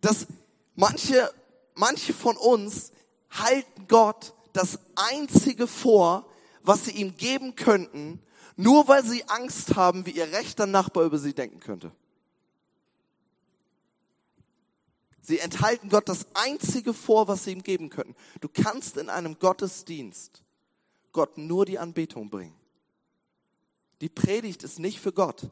Dass 0.00 0.26
manche, 0.74 1.32
manche 1.74 2.12
von 2.12 2.36
uns 2.36 2.92
halten 3.30 3.86
Gott 3.88 4.34
das 4.52 4.78
einzige 4.94 5.66
vor, 5.66 6.26
was 6.62 6.84
sie 6.84 6.92
ihm 6.92 7.16
geben 7.16 7.54
könnten, 7.54 8.20
nur 8.56 8.88
weil 8.88 9.04
sie 9.04 9.24
Angst 9.28 9.76
haben, 9.76 10.04
wie 10.06 10.10
ihr 10.10 10.32
rechter 10.32 10.66
Nachbar 10.66 11.04
über 11.04 11.18
sie 11.18 11.32
denken 11.32 11.60
könnte. 11.60 11.92
Sie 15.20 15.38
enthalten 15.38 15.90
Gott 15.90 16.08
das 16.08 16.26
einzige 16.34 16.94
vor, 16.94 17.28
was 17.28 17.44
sie 17.44 17.52
ihm 17.52 17.62
geben 17.62 17.90
könnten. 17.90 18.16
Du 18.40 18.48
kannst 18.48 18.96
in 18.96 19.10
einem 19.10 19.38
Gottesdienst 19.38 20.42
Gott 21.12 21.36
nur 21.36 21.66
die 21.66 21.78
Anbetung 21.78 22.30
bringen. 22.30 22.57
Die 24.00 24.08
Predigt 24.08 24.62
ist 24.62 24.78
nicht 24.78 25.00
für 25.00 25.12
Gott. 25.12 25.48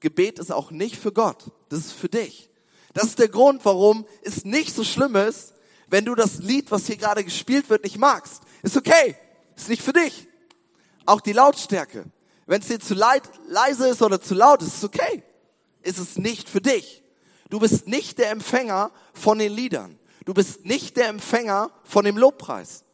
Gebet 0.00 0.38
ist 0.38 0.52
auch 0.52 0.70
nicht 0.70 0.96
für 0.96 1.12
Gott. 1.12 1.50
Das 1.68 1.80
ist 1.80 1.92
für 1.92 2.08
dich. 2.08 2.50
Das 2.92 3.04
ist 3.04 3.18
der 3.18 3.28
Grund, 3.28 3.64
warum 3.64 4.06
es 4.22 4.44
nicht 4.44 4.74
so 4.74 4.84
schlimm 4.84 5.16
ist, 5.16 5.54
wenn 5.88 6.04
du 6.04 6.14
das 6.14 6.38
Lied, 6.38 6.70
was 6.70 6.86
hier 6.86 6.96
gerade 6.96 7.24
gespielt 7.24 7.70
wird, 7.70 7.84
nicht 7.84 7.98
magst. 7.98 8.42
Ist 8.62 8.76
okay. 8.76 9.16
Ist 9.56 9.68
nicht 9.68 9.82
für 9.82 9.92
dich. 9.92 10.26
Auch 11.06 11.20
die 11.20 11.32
Lautstärke. 11.32 12.06
Wenn 12.46 12.60
es 12.60 12.68
dir 12.68 12.80
zu 12.80 12.94
leid, 12.94 13.22
leise 13.48 13.88
ist 13.88 14.02
oder 14.02 14.20
zu 14.20 14.34
laut 14.34 14.62
ist, 14.62 14.74
ist 14.74 14.84
okay. 14.84 15.22
Ist 15.82 15.98
es 15.98 16.16
nicht 16.16 16.48
für 16.48 16.60
dich. 16.60 17.02
Du 17.50 17.60
bist 17.60 17.86
nicht 17.86 18.18
der 18.18 18.30
Empfänger 18.30 18.90
von 19.12 19.38
den 19.38 19.52
Liedern. 19.52 19.98
Du 20.24 20.34
bist 20.34 20.64
nicht 20.64 20.96
der 20.96 21.08
Empfänger 21.08 21.70
von 21.84 22.04
dem 22.04 22.16
Lobpreis. 22.16 22.84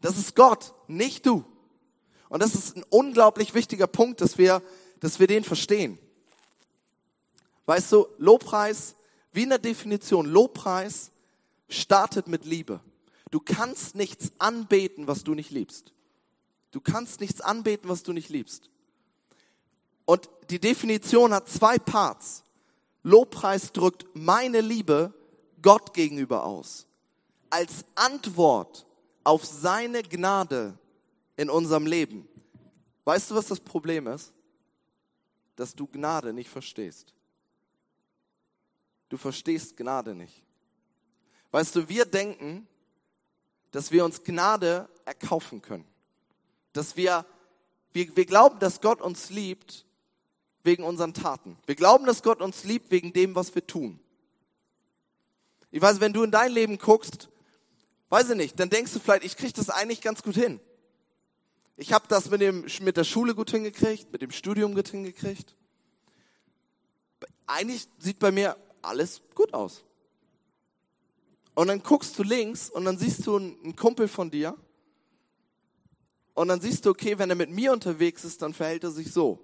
Das 0.00 0.16
ist 0.16 0.36
Gott, 0.36 0.74
nicht 0.86 1.26
du. 1.26 1.44
Und 2.28 2.42
das 2.42 2.54
ist 2.54 2.76
ein 2.76 2.84
unglaublich 2.90 3.54
wichtiger 3.54 3.86
Punkt, 3.86 4.20
dass 4.20 4.38
wir, 4.38 4.62
dass 5.00 5.18
wir 5.18 5.26
den 5.26 5.44
verstehen. 5.44 5.98
Weißt 7.66 7.92
du, 7.92 8.06
Lobpreis, 8.18 8.94
wie 9.32 9.42
in 9.42 9.50
der 9.50 9.58
Definition, 9.58 10.26
Lobpreis 10.26 11.10
startet 11.68 12.28
mit 12.28 12.44
Liebe. 12.44 12.80
Du 13.30 13.40
kannst 13.40 13.94
nichts 13.94 14.32
anbeten, 14.38 15.06
was 15.06 15.24
du 15.24 15.34
nicht 15.34 15.50
liebst. 15.50 15.92
Du 16.70 16.80
kannst 16.80 17.20
nichts 17.20 17.40
anbeten, 17.40 17.88
was 17.88 18.02
du 18.02 18.12
nicht 18.12 18.28
liebst. 18.28 18.70
Und 20.04 20.28
die 20.50 20.58
Definition 20.58 21.34
hat 21.34 21.48
zwei 21.48 21.78
Parts. 21.78 22.42
Lobpreis 23.02 23.72
drückt 23.72 24.06
meine 24.14 24.60
Liebe 24.60 25.12
Gott 25.60 25.92
gegenüber 25.92 26.44
aus. 26.44 26.86
Als 27.50 27.84
Antwort 27.94 28.86
auf 29.24 29.44
seine 29.44 30.02
Gnade 30.02 30.78
in 31.38 31.48
unserem 31.48 31.86
Leben. 31.86 32.28
Weißt 33.04 33.30
du, 33.30 33.36
was 33.36 33.46
das 33.46 33.60
Problem 33.60 34.06
ist? 34.08 34.34
Dass 35.56 35.74
du 35.74 35.86
Gnade 35.86 36.34
nicht 36.34 36.50
verstehst. 36.50 37.14
Du 39.08 39.16
verstehst 39.16 39.76
Gnade 39.76 40.14
nicht. 40.14 40.42
Weißt 41.52 41.74
du, 41.74 41.88
wir 41.88 42.04
denken, 42.04 42.66
dass 43.70 43.92
wir 43.92 44.04
uns 44.04 44.22
Gnade 44.24 44.88
erkaufen 45.04 45.62
können. 45.62 45.86
Dass 46.72 46.96
wir, 46.96 47.24
wir, 47.92 48.14
wir 48.16 48.26
glauben, 48.26 48.58
dass 48.58 48.80
Gott 48.80 49.00
uns 49.00 49.30
liebt 49.30 49.86
wegen 50.64 50.82
unseren 50.82 51.14
Taten. 51.14 51.56
Wir 51.66 51.76
glauben, 51.76 52.04
dass 52.04 52.22
Gott 52.22 52.42
uns 52.42 52.64
liebt 52.64 52.90
wegen 52.90 53.12
dem, 53.12 53.36
was 53.36 53.54
wir 53.54 53.66
tun. 53.66 54.00
Ich 55.70 55.80
weiß, 55.80 56.00
wenn 56.00 56.12
du 56.12 56.24
in 56.24 56.32
dein 56.32 56.50
Leben 56.50 56.78
guckst, 56.78 57.28
weiß 58.08 58.30
ich 58.30 58.36
nicht, 58.36 58.58
dann 58.58 58.70
denkst 58.70 58.92
du 58.92 58.98
vielleicht, 58.98 59.24
ich 59.24 59.36
kriege 59.36 59.52
das 59.52 59.70
eigentlich 59.70 60.00
ganz 60.00 60.22
gut 60.22 60.34
hin. 60.34 60.60
Ich 61.80 61.92
habe 61.92 62.08
das 62.08 62.28
mit, 62.28 62.40
dem, 62.40 62.66
mit 62.80 62.96
der 62.96 63.04
Schule 63.04 63.36
gut 63.36 63.52
hingekriegt, 63.52 64.10
mit 64.10 64.20
dem 64.20 64.32
Studium 64.32 64.74
gut 64.74 64.88
hingekriegt. 64.88 65.54
Eigentlich 67.46 67.86
sieht 68.00 68.18
bei 68.18 68.32
mir 68.32 68.56
alles 68.82 69.22
gut 69.32 69.54
aus. 69.54 69.84
Und 71.54 71.68
dann 71.68 71.80
guckst 71.80 72.18
du 72.18 72.24
links 72.24 72.68
und 72.68 72.84
dann 72.84 72.98
siehst 72.98 73.24
du 73.28 73.36
einen 73.36 73.76
Kumpel 73.76 74.08
von 74.08 74.28
dir. 74.28 74.56
Und 76.34 76.48
dann 76.48 76.60
siehst 76.60 76.84
du, 76.84 76.90
okay, 76.90 77.16
wenn 77.16 77.30
er 77.30 77.36
mit 77.36 77.50
mir 77.50 77.72
unterwegs 77.72 78.24
ist, 78.24 78.42
dann 78.42 78.54
verhält 78.54 78.82
er 78.82 78.90
sich 78.90 79.12
so. 79.12 79.38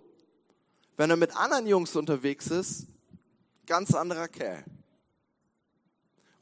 Wenn 0.97 1.11
er 1.11 1.17
mit 1.17 1.37
anderen 1.37 1.69
Jungs 1.69 1.95
unterwegs 1.95 2.49
ist, 2.49 2.89
ganz 3.65 3.95
anderer 3.95 4.27
Kerl. 4.27 4.65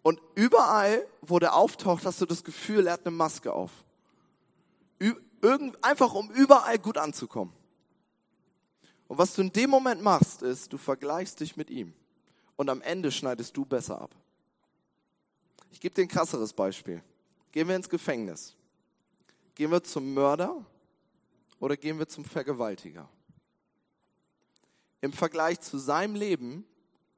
Und 0.00 0.22
überall, 0.36 1.06
wo 1.20 1.38
der 1.38 1.54
auftaucht, 1.54 2.06
hast 2.06 2.22
du 2.22 2.26
das 2.26 2.44
Gefühl, 2.44 2.86
er 2.86 2.94
hat 2.94 3.06
eine 3.06 3.14
Maske 3.14 3.52
auf. 3.52 3.70
Irgend, 5.42 5.84
einfach 5.84 6.14
um 6.14 6.30
überall 6.30 6.78
gut 6.78 6.96
anzukommen. 6.96 7.52
Und 9.08 9.18
was 9.18 9.34
du 9.34 9.42
in 9.42 9.52
dem 9.52 9.68
Moment 9.68 10.00
machst, 10.00 10.40
ist, 10.40 10.72
du 10.72 10.78
vergleichst 10.78 11.40
dich 11.40 11.56
mit 11.56 11.68
ihm. 11.68 11.92
Und 12.56 12.70
am 12.70 12.80
Ende 12.80 13.10
schneidest 13.10 13.54
du 13.56 13.64
besser 13.64 14.00
ab. 14.00 14.14
Ich 15.70 15.80
gebe 15.80 15.94
dir 15.94 16.02
ein 16.02 16.08
krasseres 16.08 16.52
Beispiel. 16.52 17.02
Gehen 17.50 17.68
wir 17.68 17.76
ins 17.76 17.88
Gefängnis. 17.88 18.54
Gehen 19.54 19.70
wir 19.70 19.82
zum 19.82 20.14
Mörder 20.14 20.64
oder 21.58 21.76
gehen 21.76 21.98
wir 21.98 22.08
zum 22.08 22.24
Vergewaltiger? 22.24 23.08
Im 25.00 25.12
Vergleich 25.12 25.60
zu 25.60 25.76
seinem 25.76 26.14
Leben 26.14 26.64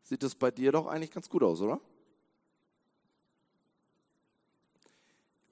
sieht 0.03 0.23
es 0.23 0.35
bei 0.35 0.51
dir 0.51 0.73
doch 0.73 0.87
eigentlich 0.87 1.13
ganz 1.13 1.29
gut 1.29 1.43
aus, 1.43 1.61
oder? 1.61 1.81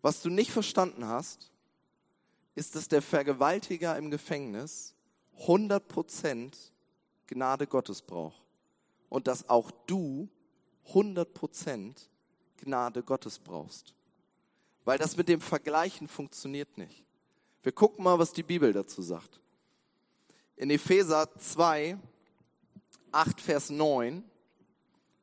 Was 0.00 0.22
du 0.22 0.30
nicht 0.30 0.50
verstanden 0.50 1.06
hast, 1.06 1.51
ist, 2.54 2.74
dass 2.74 2.88
der 2.88 3.02
Vergewaltiger 3.02 3.96
im 3.96 4.10
Gefängnis 4.10 4.94
100% 5.40 6.52
Gnade 7.26 7.66
Gottes 7.66 8.02
braucht 8.02 8.42
und 9.08 9.26
dass 9.26 9.48
auch 9.48 9.70
du 9.86 10.28
100% 10.88 11.94
Gnade 12.58 13.02
Gottes 13.02 13.38
brauchst. 13.38 13.94
Weil 14.84 14.98
das 14.98 15.16
mit 15.16 15.28
dem 15.28 15.40
Vergleichen 15.40 16.08
funktioniert 16.08 16.76
nicht. 16.76 17.04
Wir 17.62 17.72
gucken 17.72 18.04
mal, 18.04 18.18
was 18.18 18.32
die 18.32 18.42
Bibel 18.42 18.72
dazu 18.72 19.00
sagt. 19.02 19.40
In 20.56 20.70
Epheser 20.70 21.28
2, 21.38 21.96
8, 23.12 23.40
Vers 23.40 23.70
9, 23.70 24.24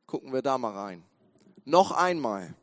gucken 0.07 0.33
wir 0.33 0.41
da 0.41 0.57
mal 0.57 0.73
rein. 0.73 1.03
Noch 1.65 1.91
einmal. 1.91 2.55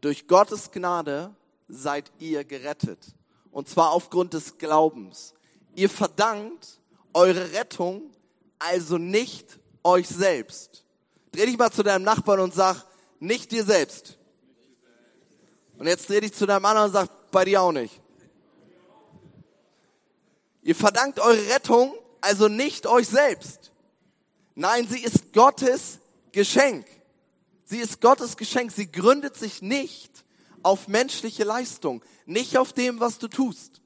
Durch 0.00 0.26
Gottes 0.26 0.70
Gnade 0.70 1.34
seid 1.68 2.10
ihr 2.18 2.44
gerettet. 2.44 3.14
Und 3.52 3.68
zwar 3.68 3.92
aufgrund 3.92 4.32
des 4.32 4.58
Glaubens. 4.58 5.34
Ihr 5.74 5.88
verdankt 5.88 6.80
eure 7.14 7.52
Rettung 7.52 8.10
also 8.58 8.98
nicht 8.98 9.60
euch 9.84 10.08
selbst. 10.08 10.84
Dreh 11.32 11.46
dich 11.46 11.58
mal 11.58 11.70
zu 11.70 11.82
deinem 11.82 12.04
Nachbarn 12.04 12.40
und 12.40 12.54
sag, 12.54 12.84
nicht 13.20 13.52
dir 13.52 13.64
selbst. 13.64 14.18
Und 15.78 15.86
jetzt 15.86 16.08
dreh 16.08 16.20
dich 16.20 16.32
zu 16.32 16.46
deinem 16.46 16.64
anderen 16.64 16.88
und 16.88 16.92
sag, 16.92 17.30
bei 17.30 17.44
dir 17.44 17.62
auch 17.62 17.72
nicht. 17.72 18.00
Ihr 20.62 20.76
verdankt 20.76 21.20
eure 21.20 21.48
Rettung 21.48 21.94
also 22.20 22.48
nicht 22.48 22.86
euch 22.86 23.08
selbst. 23.08 23.72
Nein, 24.54 24.86
sie 24.88 25.02
ist 25.02 25.32
Gottes 25.32 25.98
Geschenk. 26.30 26.86
Sie 27.64 27.78
ist 27.78 28.00
Gottes 28.00 28.36
Geschenk. 28.36 28.70
Sie 28.70 28.90
gründet 28.90 29.36
sich 29.36 29.60
nicht 29.60 30.21
auf 30.62 30.88
menschliche 30.88 31.44
Leistung, 31.44 32.04
nicht 32.26 32.58
auf 32.58 32.72
dem, 32.72 33.00
was 33.00 33.18
du 33.18 33.28
tust, 33.28 33.80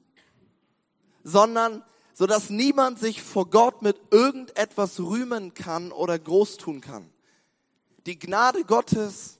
sondern 1.23 1.83
so 2.13 2.25
dass 2.25 2.49
niemand 2.49 2.97
sich 2.97 3.21
vor 3.21 3.47
Gott 3.47 3.83
mit 3.83 3.95
irgendetwas 4.09 4.99
rühmen 4.99 5.53
kann 5.53 5.91
oder 5.91 6.17
groß 6.17 6.57
tun 6.57 6.81
kann. 6.81 7.11
Die 8.07 8.17
Gnade 8.17 8.63
Gottes 8.63 9.37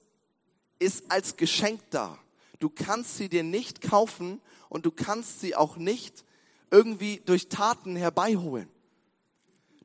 ist 0.78 1.10
als 1.10 1.38
Geschenk 1.38 1.82
da. 1.90 2.20
Du 2.60 2.70
kannst 2.70 3.18
sie 3.18 3.30
dir 3.30 3.44
nicht 3.44 3.82
kaufen 3.82 4.42
und 4.70 4.86
du 4.86 4.92
kannst 4.92 5.40
sie 5.40 5.56
auch 5.56 5.78
nicht 5.78 6.24
irgendwie 6.70 7.22
durch 7.26 7.50
Taten 7.50 7.96
herbeiholen. 7.96 8.70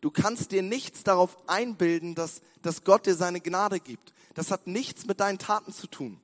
Du 0.02 0.10
kannst 0.10 0.50
dir 0.50 0.62
nichts 0.62 1.04
darauf 1.04 1.38
einbilden, 1.48 2.14
dass, 2.14 2.42
dass 2.60 2.84
Gott 2.84 3.06
dir 3.06 3.14
seine 3.14 3.40
Gnade 3.40 3.80
gibt. 3.80 4.12
Das 4.34 4.50
hat 4.50 4.66
nichts 4.66 5.06
mit 5.06 5.20
deinen 5.20 5.38
Taten 5.38 5.72
zu 5.72 5.86
tun. 5.86 6.20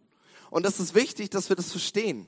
Und 0.51 0.65
das 0.65 0.81
ist 0.81 0.95
wichtig, 0.95 1.31
dass 1.31 1.49
wir 1.49 1.57
das 1.57 1.71
verstehen. 1.71 2.27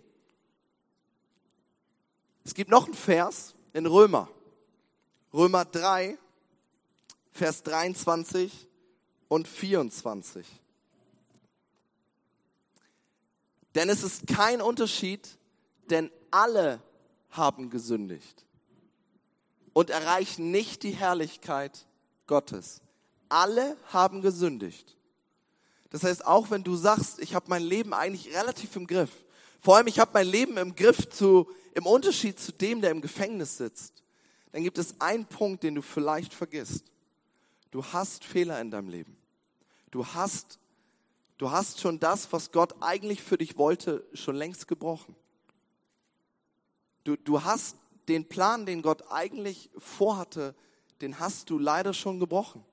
Es 2.45 2.55
gibt 2.55 2.71
noch 2.71 2.87
einen 2.87 2.95
Vers 2.95 3.55
in 3.73 3.87
Römer. 3.87 4.29
Römer 5.33 5.65
3, 5.65 6.19
Vers 7.33 7.63
23 7.63 8.69
und 9.29 9.47
24. 9.47 10.47
Denn 13.75 13.89
es 13.89 14.03
ist 14.03 14.27
kein 14.27 14.61
Unterschied, 14.61 15.39
denn 15.89 16.11
alle 16.31 16.83
haben 17.31 17.71
gesündigt 17.71 18.45
und 19.73 19.91
erreichen 19.91 20.51
nicht 20.51 20.83
die 20.83 20.91
Herrlichkeit 20.91 21.87
Gottes. 22.27 22.83
Alle 23.29 23.77
haben 23.93 24.23
gesündigt. 24.23 24.97
Das 25.91 26.05
heißt, 26.05 26.25
auch 26.25 26.51
wenn 26.51 26.63
du 26.63 26.77
sagst, 26.77 27.19
ich 27.21 27.35
habe 27.35 27.47
mein 27.49 27.63
Leben 27.63 27.93
eigentlich 27.93 28.35
relativ 28.35 28.75
im 28.77 28.87
Griff, 28.87 29.11
vor 29.61 29.77
allem 29.77 29.89
ich 29.89 29.99
habe 29.99 30.13
mein 30.15 30.27
Leben 30.27 30.57
im 30.57 30.75
Griff 30.75 31.09
zu, 31.11 31.49
im 31.75 31.87
Unterschied 31.87 32.39
zu 32.39 32.53
dem, 32.53 32.81
der 32.81 32.93
im 32.93 33.01
Gefängnis 33.01 33.59
sitzt, 33.59 34.03
dann 34.53 34.63
gibt 34.63 34.79
es 34.79 35.01
einen 35.01 35.27
Punkt, 35.27 35.63
den 35.63 35.75
du 35.75 35.83
vielleicht 35.83 36.33
vergisst. 36.33 36.85
Du 37.71 37.85
hast 37.85 38.25
Fehler 38.25 38.61
in 38.61 38.71
deinem 38.71 38.89
Leben. 38.89 39.17
Du 39.91 40.07
hast, 40.07 40.59
du 41.39 41.51
hast 41.51 41.81
schon 41.81 42.01
das, 42.01 42.33
was 42.33 42.53
Gott 42.53 42.75
eigentlich 42.81 43.23
für 43.23 43.39
dich 43.39 43.59
wollte, 43.59 44.05
schon 44.15 44.37
längst 44.37 44.67
gebrochen. 44.67 45.15
Du, 47.05 47.17
du 47.17 47.43
hast 47.45 47.77
den 48.09 48.29
Plan, 48.29 48.67
den 48.67 48.83
Gott 48.83 49.11
eigentlich 49.11 49.71
vorhatte, 49.77 50.55
den 51.01 51.19
hast 51.19 51.51
du 51.51 51.59
leider 51.59 51.95
schon 51.95 52.21
gebrochen. 52.21 52.65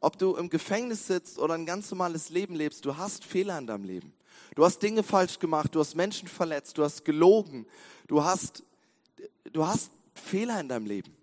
Ob 0.00 0.18
du 0.18 0.36
im 0.36 0.48
Gefängnis 0.48 1.06
sitzt 1.06 1.38
oder 1.38 1.54
ein 1.54 1.66
ganz 1.66 1.90
normales 1.90 2.28
Leben 2.30 2.54
lebst, 2.54 2.84
du 2.84 2.96
hast 2.96 3.24
Fehler 3.24 3.58
in 3.58 3.66
deinem 3.66 3.84
Leben. 3.84 4.12
Du 4.54 4.64
hast 4.64 4.80
Dinge 4.82 5.02
falsch 5.02 5.38
gemacht, 5.38 5.74
du 5.74 5.80
hast 5.80 5.94
Menschen 5.94 6.28
verletzt, 6.28 6.78
du 6.78 6.84
hast 6.84 7.04
gelogen, 7.04 7.66
du 8.06 8.22
hast, 8.22 8.62
du 9.52 9.66
hast 9.66 9.90
Fehler 10.14 10.60
in 10.60 10.68
deinem 10.68 10.86
Leben. 10.86 11.16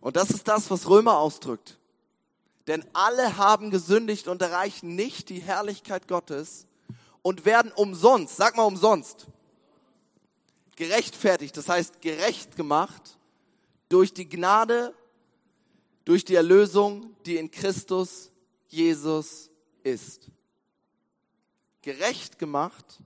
Und 0.00 0.16
das 0.16 0.30
ist 0.30 0.46
das, 0.48 0.70
was 0.70 0.88
Römer 0.88 1.18
ausdrückt. 1.18 1.78
Denn 2.66 2.84
alle 2.92 3.36
haben 3.36 3.70
gesündigt 3.70 4.28
und 4.28 4.40
erreichen 4.42 4.94
nicht 4.94 5.28
die 5.28 5.40
Herrlichkeit 5.40 6.08
Gottes 6.08 6.66
und 7.22 7.44
werden 7.44 7.72
umsonst, 7.72 8.36
sag 8.36 8.56
mal 8.56 8.64
umsonst, 8.64 9.26
gerechtfertigt, 10.76 11.56
das 11.56 11.68
heißt 11.68 12.02
gerecht 12.02 12.56
gemacht 12.56 13.18
durch 13.88 14.12
die 14.12 14.28
Gnade, 14.28 14.94
durch 16.04 16.24
die 16.24 16.34
Erlösung, 16.34 17.16
die 17.24 17.36
in 17.36 17.50
Christus 17.50 18.30
Jesus 18.68 19.50
ist. 19.82 20.30
Gerecht 21.82 22.38
gemacht, 22.38 23.00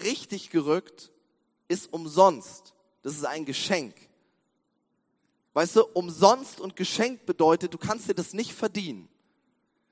richtig 0.00 0.50
gerückt, 0.50 1.12
ist 1.68 1.92
umsonst. 1.92 2.74
Das 3.02 3.14
ist 3.14 3.24
ein 3.24 3.44
Geschenk. 3.44 3.94
Weißt 5.52 5.76
du, 5.76 5.84
umsonst 5.84 6.60
und 6.60 6.76
Geschenk 6.76 7.26
bedeutet, 7.26 7.72
du 7.72 7.78
kannst 7.78 8.08
dir 8.08 8.14
das 8.14 8.32
nicht 8.32 8.52
verdienen. 8.52 9.08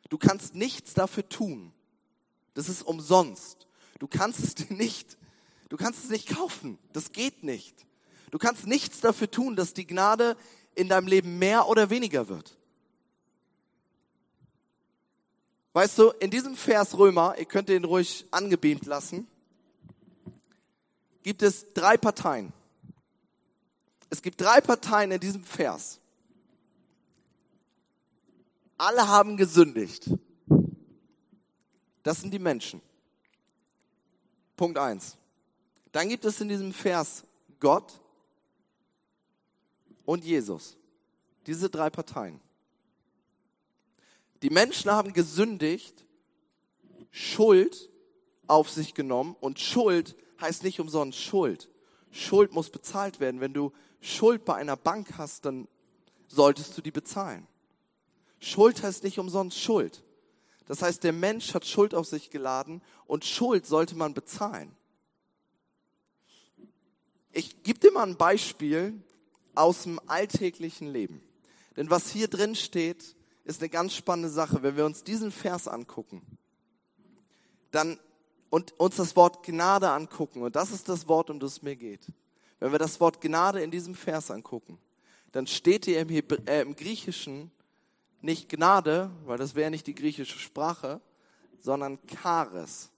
Du 0.09 0.19
kannst 0.19 0.54
nichts 0.54 0.95
dafür 0.95 1.28
tun. 1.28 1.73
Das 2.54 2.69
ist 2.69 2.83
umsonst. 2.83 3.66
Du 3.99 4.09
kannst 4.09 4.40
es 4.40 4.54
dir 4.54 4.75
nicht, 4.75 5.16
du 5.69 5.76
kannst 5.76 6.04
es 6.04 6.11
nicht 6.11 6.28
kaufen. 6.28 6.78
Das 6.92 7.12
geht 7.12 7.45
nicht. 7.45 7.87
Du 8.31 8.38
kannst 8.38 8.66
nichts 8.66 9.00
dafür 9.00 9.31
tun, 9.31 9.57
dass 9.57 9.75
die 9.75 9.87
Gnade 9.87 10.37
in 10.74 10.88
deinem 10.88 11.06
Leben 11.06 11.38
mehr 11.38 11.68
oder 11.68 11.90
weniger 11.90 12.28
wird. 12.28 12.56
Weißt 15.72 15.98
du, 15.98 16.10
in 16.20 16.30
diesem 16.30 16.54
Vers 16.54 16.96
Römer, 16.98 17.34
ihr 17.38 17.46
könnt 17.46 17.68
den 17.68 17.84
ruhig 17.84 18.26
angebeamt 18.30 18.84
lassen, 18.84 19.26
gibt 21.22 21.42
es 21.42 21.72
drei 21.72 21.96
Parteien. 21.96 22.52
Es 24.10 24.20
gibt 24.20 24.40
drei 24.40 24.60
Parteien 24.60 25.12
in 25.12 25.20
diesem 25.20 25.42
Vers. 25.42 25.98
Alle 28.76 29.08
haben 29.08 29.36
gesündigt. 29.36 30.10
Das 32.02 32.20
sind 32.20 32.34
die 32.34 32.38
Menschen. 32.38 32.82
Punkt 34.56 34.76
eins. 34.76 35.16
Dann 35.92 36.08
gibt 36.08 36.24
es 36.24 36.40
in 36.40 36.48
diesem 36.48 36.74
Vers 36.74 37.24
Gott 37.60 38.01
und 40.04 40.25
Jesus. 40.25 40.76
Diese 41.47 41.71
drei 41.71 41.90
Parteien. 41.90 42.40
Die 44.42 44.50
Menschen 44.50 44.90
haben 44.90 45.12
gesündigt, 45.12 46.04
Schuld 47.11 47.90
auf 48.47 48.71
sich 48.71 48.94
genommen 48.94 49.37
und 49.40 49.61
Schuld 49.61 50.16
heißt 50.40 50.64
nicht 50.64 50.80
umsonst 50.80 51.18
Schuld. 51.18 51.68
Schuld 52.11 52.52
muss 52.52 52.71
bezahlt 52.71 53.21
werden. 53.21 53.40
Wenn 53.40 53.54
du 53.54 53.73
Schuld 54.00 54.44
bei 54.44 54.54
einer 54.54 54.76
Bank 54.76 55.16
hast, 55.16 55.44
dann 55.44 55.68
solltest 56.28 56.76
du 56.76 56.82
die 56.82 56.90
bezahlen. 56.90 57.47
Schuld 58.40 58.82
heißt 58.82 59.04
nicht 59.04 59.18
umsonst 59.18 59.59
Schuld. 59.59 60.02
Das 60.66 60.82
heißt, 60.82 61.04
der 61.04 61.12
Mensch 61.12 61.54
hat 61.54 61.64
Schuld 61.64 61.94
auf 61.94 62.06
sich 62.06 62.30
geladen 62.30 62.82
und 63.06 63.25
Schuld 63.25 63.66
sollte 63.66 63.97
man 63.97 64.14
bezahlen. 64.14 64.75
Ich 67.32 67.62
gebe 67.62 67.78
dir 67.78 67.92
mal 67.92 68.06
ein 68.06 68.16
Beispiel 68.16 69.00
aus 69.54 69.85
dem 69.85 70.00
alltäglichen 70.06 70.88
Leben. 70.88 71.23
Denn 71.76 71.90
was 71.90 72.11
hier 72.11 72.28
drin 72.28 72.54
steht, 72.54 73.16
ist 73.44 73.61
eine 73.61 73.68
ganz 73.68 73.94
spannende 73.94 74.28
Sache. 74.28 74.62
Wenn 74.62 74.76
wir 74.76 74.85
uns 74.85 75.04
diesen 75.04 75.30
Vers 75.30 75.68
angucken, 75.68 76.23
dann 77.71 77.99
und 78.50 78.78
uns 78.78 78.97
das 78.97 79.16
Wort 79.16 79.42
Gnade 79.42 79.88
angucken, 79.90 80.42
und 80.42 80.54
das 80.56 80.73
ist 80.73 80.88
das 80.88 81.09
Wort, 81.09 81.30
um 81.30 81.40
das 81.40 81.52
es 81.52 81.62
mir 81.62 81.75
geht. 81.75 82.06
Wenn 82.61 82.71
wir 82.71 82.78
das 82.78 83.00
Wort 83.00 83.21
Gnade 83.21 83.62
in 83.62 83.71
diesem 83.71 83.94
Vers 83.94 84.30
angucken, 84.30 84.78
dann 85.32 85.47
steht 85.47 85.87
hier 85.87 86.00
im, 86.00 86.11
Hebr 86.11 86.47
äh, 86.47 86.61
im 86.61 86.76
Griechischen 86.76 87.50
nicht 88.21 88.49
Gnade, 88.49 89.11
weil 89.25 89.38
das 89.38 89.54
wäre 89.54 89.71
nicht 89.71 89.87
die 89.87 89.94
griechische 89.94 90.38
Sprache, 90.38 91.00
sondern 91.61 91.99
Charis. 92.06 92.90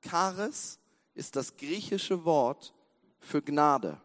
Charis 0.00 0.78
ist 1.14 1.34
das 1.34 1.56
griechische 1.56 2.24
Wort 2.24 2.72
für 3.18 3.42
Gnade. 3.42 4.00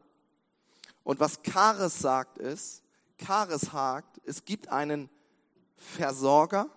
Und 1.04 1.20
was 1.20 1.40
Charis 1.44 2.00
sagt 2.00 2.38
ist, 2.38 2.84
Charis 3.18 3.62
sagt, 3.62 4.22
es 4.26 4.46
gibt 4.46 4.70
einen 4.70 5.10
Versorger, 5.76 6.70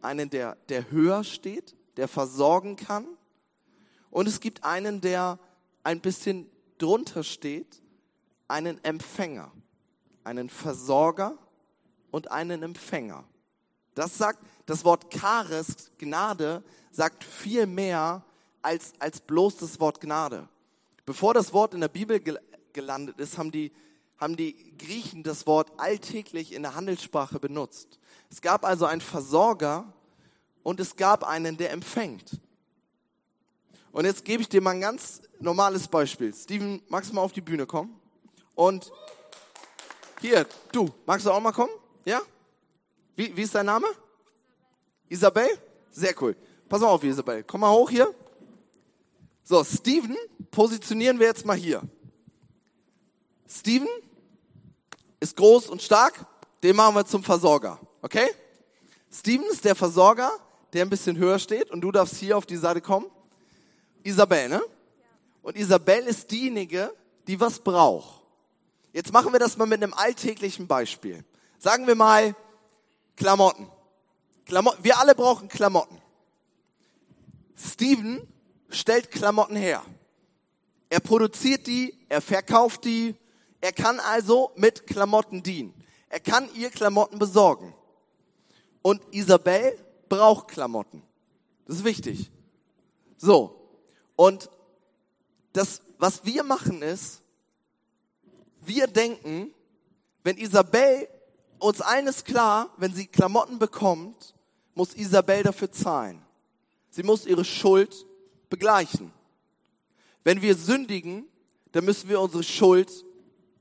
einen, 0.00 0.30
der, 0.30 0.56
der 0.68 0.90
höher 0.90 1.24
steht, 1.24 1.76
der 1.96 2.08
versorgen 2.08 2.76
kann. 2.76 3.06
Und 4.10 4.26
es 4.26 4.40
gibt 4.40 4.64
einen, 4.64 5.00
der 5.00 5.38
ein 5.84 6.00
bisschen 6.00 6.50
drunter 6.78 7.22
steht, 7.22 7.82
einen 8.48 8.82
Empfänger, 8.82 9.52
einen 10.24 10.48
Versorger 10.48 11.36
und 12.10 12.30
einen 12.30 12.62
Empfänger. 12.62 13.24
Das 13.94 14.16
sagt, 14.16 14.40
das 14.66 14.84
Wort 14.84 15.12
Charis, 15.12 15.90
Gnade, 15.98 16.62
sagt 16.90 17.24
viel 17.24 17.66
mehr 17.66 18.24
als, 18.62 18.92
als 18.98 19.20
bloß 19.20 19.58
das 19.58 19.80
Wort 19.80 20.00
Gnade. 20.00 20.48
Bevor 21.06 21.34
das 21.34 21.52
Wort 21.52 21.74
in 21.74 21.80
der 21.80 21.88
Bibel 21.88 22.20
gelandet 22.74 23.18
ist, 23.18 23.38
haben 23.38 23.50
die, 23.50 23.72
haben 24.18 24.36
die 24.36 24.76
Griechen 24.76 25.22
das 25.22 25.46
Wort 25.46 25.72
alltäglich 25.78 26.52
in 26.52 26.62
der 26.62 26.74
Handelssprache 26.74 27.38
benutzt. 27.38 27.98
Es 28.30 28.40
gab 28.40 28.64
also 28.64 28.86
einen 28.86 29.00
Versorger 29.00 29.92
und 30.62 30.80
es 30.80 30.96
gab 30.96 31.24
einen, 31.24 31.56
der 31.56 31.72
empfängt. 31.72 32.40
Und 33.92 34.04
jetzt 34.04 34.24
gebe 34.24 34.42
ich 34.42 34.48
dir 34.48 34.60
mal 34.60 34.70
ein 34.70 34.80
ganz 34.80 35.22
normales 35.40 35.88
Beispiel. 35.88 36.32
Steven, 36.32 36.80
magst 36.88 37.10
du 37.10 37.14
mal 37.14 37.22
auf 37.22 37.32
die 37.32 37.40
Bühne 37.40 37.66
kommen? 37.66 37.98
Und 38.54 38.92
hier, 40.20 40.46
du, 40.72 40.90
magst 41.06 41.26
du 41.26 41.30
auch 41.30 41.40
mal 41.40 41.52
kommen? 41.52 41.72
Ja? 42.04 42.20
Wie, 43.16 43.36
wie 43.36 43.42
ist 43.42 43.54
dein 43.54 43.66
Name? 43.66 43.86
Isabel? 45.08 45.48
Sehr 45.90 46.14
cool. 46.22 46.36
Pass 46.68 46.80
mal 46.80 46.88
auf, 46.88 47.02
Isabel. 47.02 47.42
Komm 47.42 47.62
mal 47.62 47.72
hoch 47.72 47.90
hier. 47.90 48.14
So, 49.42 49.64
Steven 49.64 50.16
positionieren 50.50 51.18
wir 51.18 51.26
jetzt 51.26 51.44
mal 51.44 51.56
hier. 51.56 51.82
Steven 53.50 53.88
ist 55.18 55.36
groß 55.36 55.68
und 55.68 55.82
stark, 55.82 56.24
den 56.62 56.76
machen 56.76 56.94
wir 56.94 57.04
zum 57.04 57.24
Versorger. 57.24 57.80
Okay? 58.00 58.28
Steven 59.12 59.46
ist 59.46 59.64
der 59.64 59.74
Versorger, 59.74 60.30
der 60.72 60.84
ein 60.84 60.90
bisschen 60.90 61.16
höher 61.16 61.38
steht 61.38 61.70
und 61.70 61.80
du 61.80 61.90
darfst 61.90 62.16
hier 62.16 62.36
auf 62.36 62.46
die 62.46 62.56
Seite 62.56 62.80
kommen. 62.80 63.06
Isabel, 64.02 64.48
ne? 64.48 64.62
Und 65.42 65.56
Isabel 65.56 66.04
ist 66.06 66.30
diejenige, 66.30 66.94
die 67.26 67.40
was 67.40 67.58
braucht. 67.58 68.22
Jetzt 68.92 69.12
machen 69.12 69.32
wir 69.32 69.40
das 69.40 69.56
mal 69.56 69.66
mit 69.66 69.82
einem 69.82 69.94
alltäglichen 69.94 70.66
Beispiel. 70.66 71.24
Sagen 71.58 71.86
wir 71.86 71.94
mal 71.94 72.34
Klamotten. 73.16 73.68
Klamotten. 74.46 74.82
Wir 74.84 74.98
alle 74.98 75.14
brauchen 75.14 75.48
Klamotten. 75.48 76.00
Steven 77.56 78.26
stellt 78.70 79.10
Klamotten 79.10 79.56
her. 79.56 79.82
Er 80.88 81.00
produziert 81.00 81.66
die, 81.66 81.98
er 82.08 82.20
verkauft 82.20 82.84
die. 82.84 83.14
Er 83.60 83.72
kann 83.72 84.00
also 84.00 84.52
mit 84.56 84.86
Klamotten 84.86 85.42
dienen. 85.42 85.74
Er 86.08 86.20
kann 86.20 86.48
ihr 86.54 86.70
Klamotten 86.70 87.18
besorgen. 87.18 87.74
Und 88.82 89.02
Isabel 89.12 89.78
braucht 90.08 90.48
Klamotten. 90.48 91.02
Das 91.66 91.76
ist 91.76 91.84
wichtig. 91.84 92.30
So, 93.16 93.78
und 94.16 94.50
das, 95.52 95.82
was 95.98 96.24
wir 96.24 96.42
machen 96.42 96.82
ist, 96.82 97.22
wir 98.60 98.86
denken, 98.86 99.52
wenn 100.24 100.36
Isabel, 100.36 101.08
uns 101.58 101.80
eines 101.80 102.24
klar, 102.24 102.72
wenn 102.78 102.94
sie 102.94 103.06
Klamotten 103.06 103.58
bekommt, 103.58 104.34
muss 104.74 104.94
Isabel 104.94 105.42
dafür 105.42 105.70
zahlen. 105.70 106.22
Sie 106.90 107.02
muss 107.02 107.26
ihre 107.26 107.44
Schuld 107.44 108.06
begleichen. 108.48 109.12
Wenn 110.24 110.42
wir 110.42 110.54
sündigen, 110.54 111.26
dann 111.72 111.84
müssen 111.84 112.08
wir 112.08 112.20
unsere 112.20 112.42
Schuld 112.42 113.04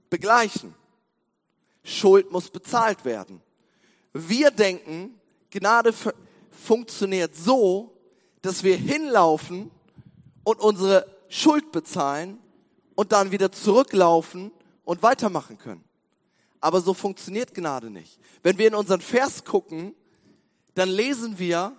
begleichen. 0.10 0.74
Schuld 1.84 2.32
muss 2.32 2.50
bezahlt 2.50 3.06
werden. 3.06 3.41
Wir 4.13 4.52
denken, 4.52 5.19
Gnade 5.50 5.93
funktioniert 6.52 7.36
so, 7.36 7.95
dass 8.41 8.63
wir 8.63 8.76
hinlaufen 8.78 9.72
und 10.43 10.60
unsere 10.60 11.06
Schuld 11.28 11.72
bezahlen 11.72 12.39
und 12.95 13.12
dann 13.12 13.32
wieder 13.32 13.52
zurücklaufen 13.52 14.52
und 14.84 15.04
weitermachen 15.04 15.58
können. 15.58 15.84
Aber 16.60 16.82
so 16.82 16.93
funktioniert 16.93 17.54
Gnade 17.54 17.89
nicht. 17.89 18.19
Wenn 18.43 18.58
wir 18.58 18.67
in 18.67 18.76
unseren 18.76 19.02
Vers 19.02 19.45
gucken, 19.45 19.95
dann 20.76 20.89
lesen 20.89 21.39
wir 21.39 21.76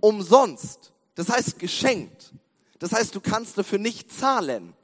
umsonst. 0.00 0.92
Das 1.14 1.28
heißt 1.28 1.58
geschenkt. 1.58 2.32
Das 2.78 2.92
heißt, 2.92 3.14
du 3.14 3.20
kannst 3.20 3.56
dafür 3.56 3.78
nicht 3.78 4.12
zahlen. 4.12 4.74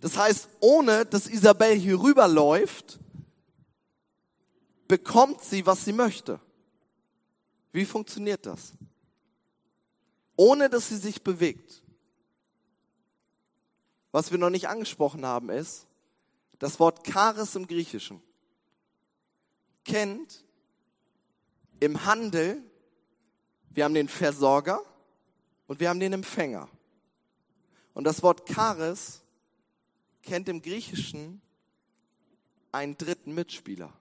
Das 0.00 0.16
heißt, 0.16 0.48
ohne 0.60 1.04
dass 1.06 1.26
Isabel 1.26 1.74
hier 1.74 2.00
rüberläuft, 2.00 2.98
bekommt 4.86 5.42
sie, 5.42 5.66
was 5.66 5.84
sie 5.84 5.92
möchte. 5.92 6.40
Wie 7.72 7.84
funktioniert 7.84 8.46
das? 8.46 8.74
ohne 10.38 10.70
dass 10.70 10.88
sie 10.88 10.96
sich 10.96 11.22
bewegt. 11.22 11.82
Was 14.12 14.30
wir 14.30 14.38
noch 14.38 14.50
nicht 14.50 14.68
angesprochen 14.68 15.26
haben 15.26 15.50
ist, 15.50 15.86
das 16.60 16.78
Wort 16.78 17.04
Charis 17.04 17.56
im 17.56 17.66
Griechischen 17.66 18.22
kennt 19.84 20.44
im 21.80 22.04
Handel, 22.04 22.62
wir 23.70 23.84
haben 23.84 23.94
den 23.94 24.08
Versorger 24.08 24.80
und 25.66 25.80
wir 25.80 25.88
haben 25.88 26.00
den 26.00 26.12
Empfänger. 26.12 26.68
Und 27.94 28.04
das 28.04 28.22
Wort 28.22 28.48
Charis 28.48 29.22
kennt 30.28 30.48
im 30.48 30.60
Griechischen 30.60 31.40
einen 32.70 32.98
dritten 32.98 33.34
Mitspieler. 33.34 33.92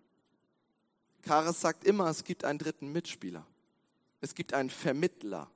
Karis 1.22 1.62
sagt 1.62 1.86
immer, 1.86 2.10
es 2.10 2.26
gibt 2.26 2.44
einen 2.44 2.60
dritten 2.60 2.92
Mitspieler. 2.92 3.46
Es 4.20 4.36
gibt 4.36 4.54
einen 4.54 4.70
Vermittler. 4.70 5.50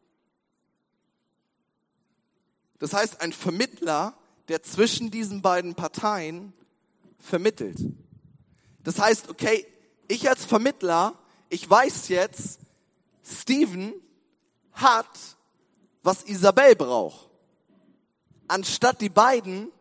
Das 2.79 2.93
heißt, 2.93 3.21
ein 3.21 3.33
Vermittler, 3.33 4.17
der 4.47 4.63
zwischen 4.63 5.11
diesen 5.11 5.41
beiden 5.41 5.75
Parteien 5.75 6.53
vermittelt. 7.19 7.77
Das 8.83 8.97
heißt, 8.97 9.29
okay, 9.29 9.67
ich 10.07 10.29
als 10.29 10.45
Vermittler, 10.45 11.17
ich 11.49 11.69
weiß 11.69 12.07
jetzt, 12.07 12.59
Steven 13.23 13.93
hat, 14.71 15.37
was 16.01 16.23
Isabel 16.23 16.75
braucht. 16.75 17.29
Anstatt 18.47 19.01
die 19.01 19.09
beiden 19.09 19.71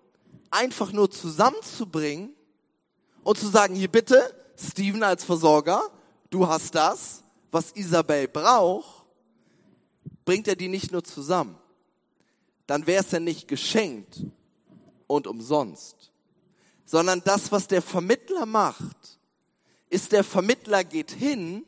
einfach 0.51 0.93
nur 0.93 1.11
zusammenzubringen 1.11 2.35
und 3.23 3.39
zu 3.39 3.49
sagen, 3.49 3.75
hier 3.75 3.91
bitte, 3.91 4.35
Steven 4.57 5.03
als 5.03 5.25
Versorger, 5.25 5.83
du 6.31 6.47
hast 6.47 6.75
das, 6.75 7.23
was 7.51 7.73
Isabel 7.73 8.29
braucht, 8.29 9.07
bringt 10.25 10.49
er 10.49 10.57
die 10.57 10.69
nicht 10.69 10.93
nur 10.93 11.03
zusammen. 11.03 11.57
Dann 12.67 12.87
wäre 12.87 13.03
es 13.03 13.11
ja 13.11 13.21
nicht 13.21 13.49
geschenkt 13.49 14.25
und 15.07 15.27
umsonst, 15.27 16.13
sondern 16.85 17.23
das, 17.25 17.51
was 17.51 17.67
der 17.67 17.83
Vermittler 17.83 18.47
macht, 18.47 19.19
ist 19.89 20.13
der 20.13 20.23
Vermittler 20.23 20.85
geht 20.85 21.11
hin 21.11 21.65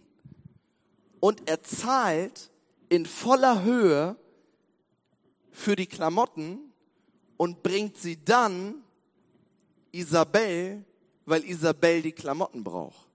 und 1.18 1.48
er 1.48 1.62
zahlt 1.62 2.50
in 2.88 3.06
voller 3.06 3.62
Höhe 3.62 4.16
für 5.50 5.76
die 5.76 5.86
Klamotten 5.86 6.71
und 7.36 7.62
bringt 7.62 7.96
sie 7.96 8.22
dann 8.24 8.82
Isabel 9.90 10.84
weil 11.24 11.44
Isabel 11.44 12.02
die 12.02 12.12
Klamotten 12.12 12.64
braucht. 12.64 13.06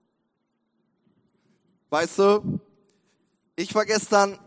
Weißt 1.90 2.18
du, 2.18 2.60
ich 3.56 3.74
war 3.74 3.84
gestern 3.84 4.38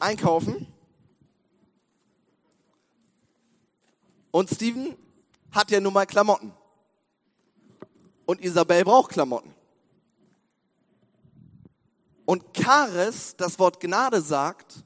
einkaufen 0.00 0.66
und 4.30 4.50
Steven 4.50 4.96
hat 5.50 5.70
ja 5.70 5.80
nun 5.80 5.92
mal 5.92 6.06
Klamotten. 6.06 6.52
Und 8.24 8.40
Isabel 8.40 8.84
braucht 8.84 9.10
Klamotten. 9.10 9.54
Und 12.24 12.44
Charis, 12.54 13.34
das 13.36 13.58
Wort 13.58 13.80
Gnade 13.80 14.22
sagt, 14.22 14.84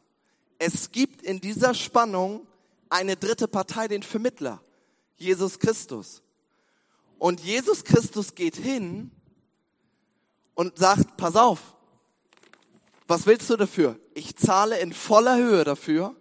es 0.59 0.91
gibt 0.91 1.23
in 1.23 1.41
dieser 1.41 1.75
Spannung 1.75 2.47
eine 2.89 3.17
dritte 3.17 3.49
Partei, 3.49 3.89
den 3.89 4.03
Vermittler, 4.03 4.63
Jesus 5.17 5.59
Christus. 5.59 6.23
Und 7.19 7.41
Jesus 7.41 7.85
Christus 7.85 8.35
geht 8.35 8.57
hin 8.57 9.11
und 10.55 10.79
sagt, 10.79 11.17
pass 11.17 11.37
auf, 11.37 11.75
was 13.07 13.27
willst 13.27 13.49
du 13.51 13.57
dafür? 13.57 13.99
Ich 14.15 14.37
zahle 14.37 14.79
in 14.81 14.93
voller 14.93 15.37
Höhe 15.37 15.65
dafür. 15.65 16.15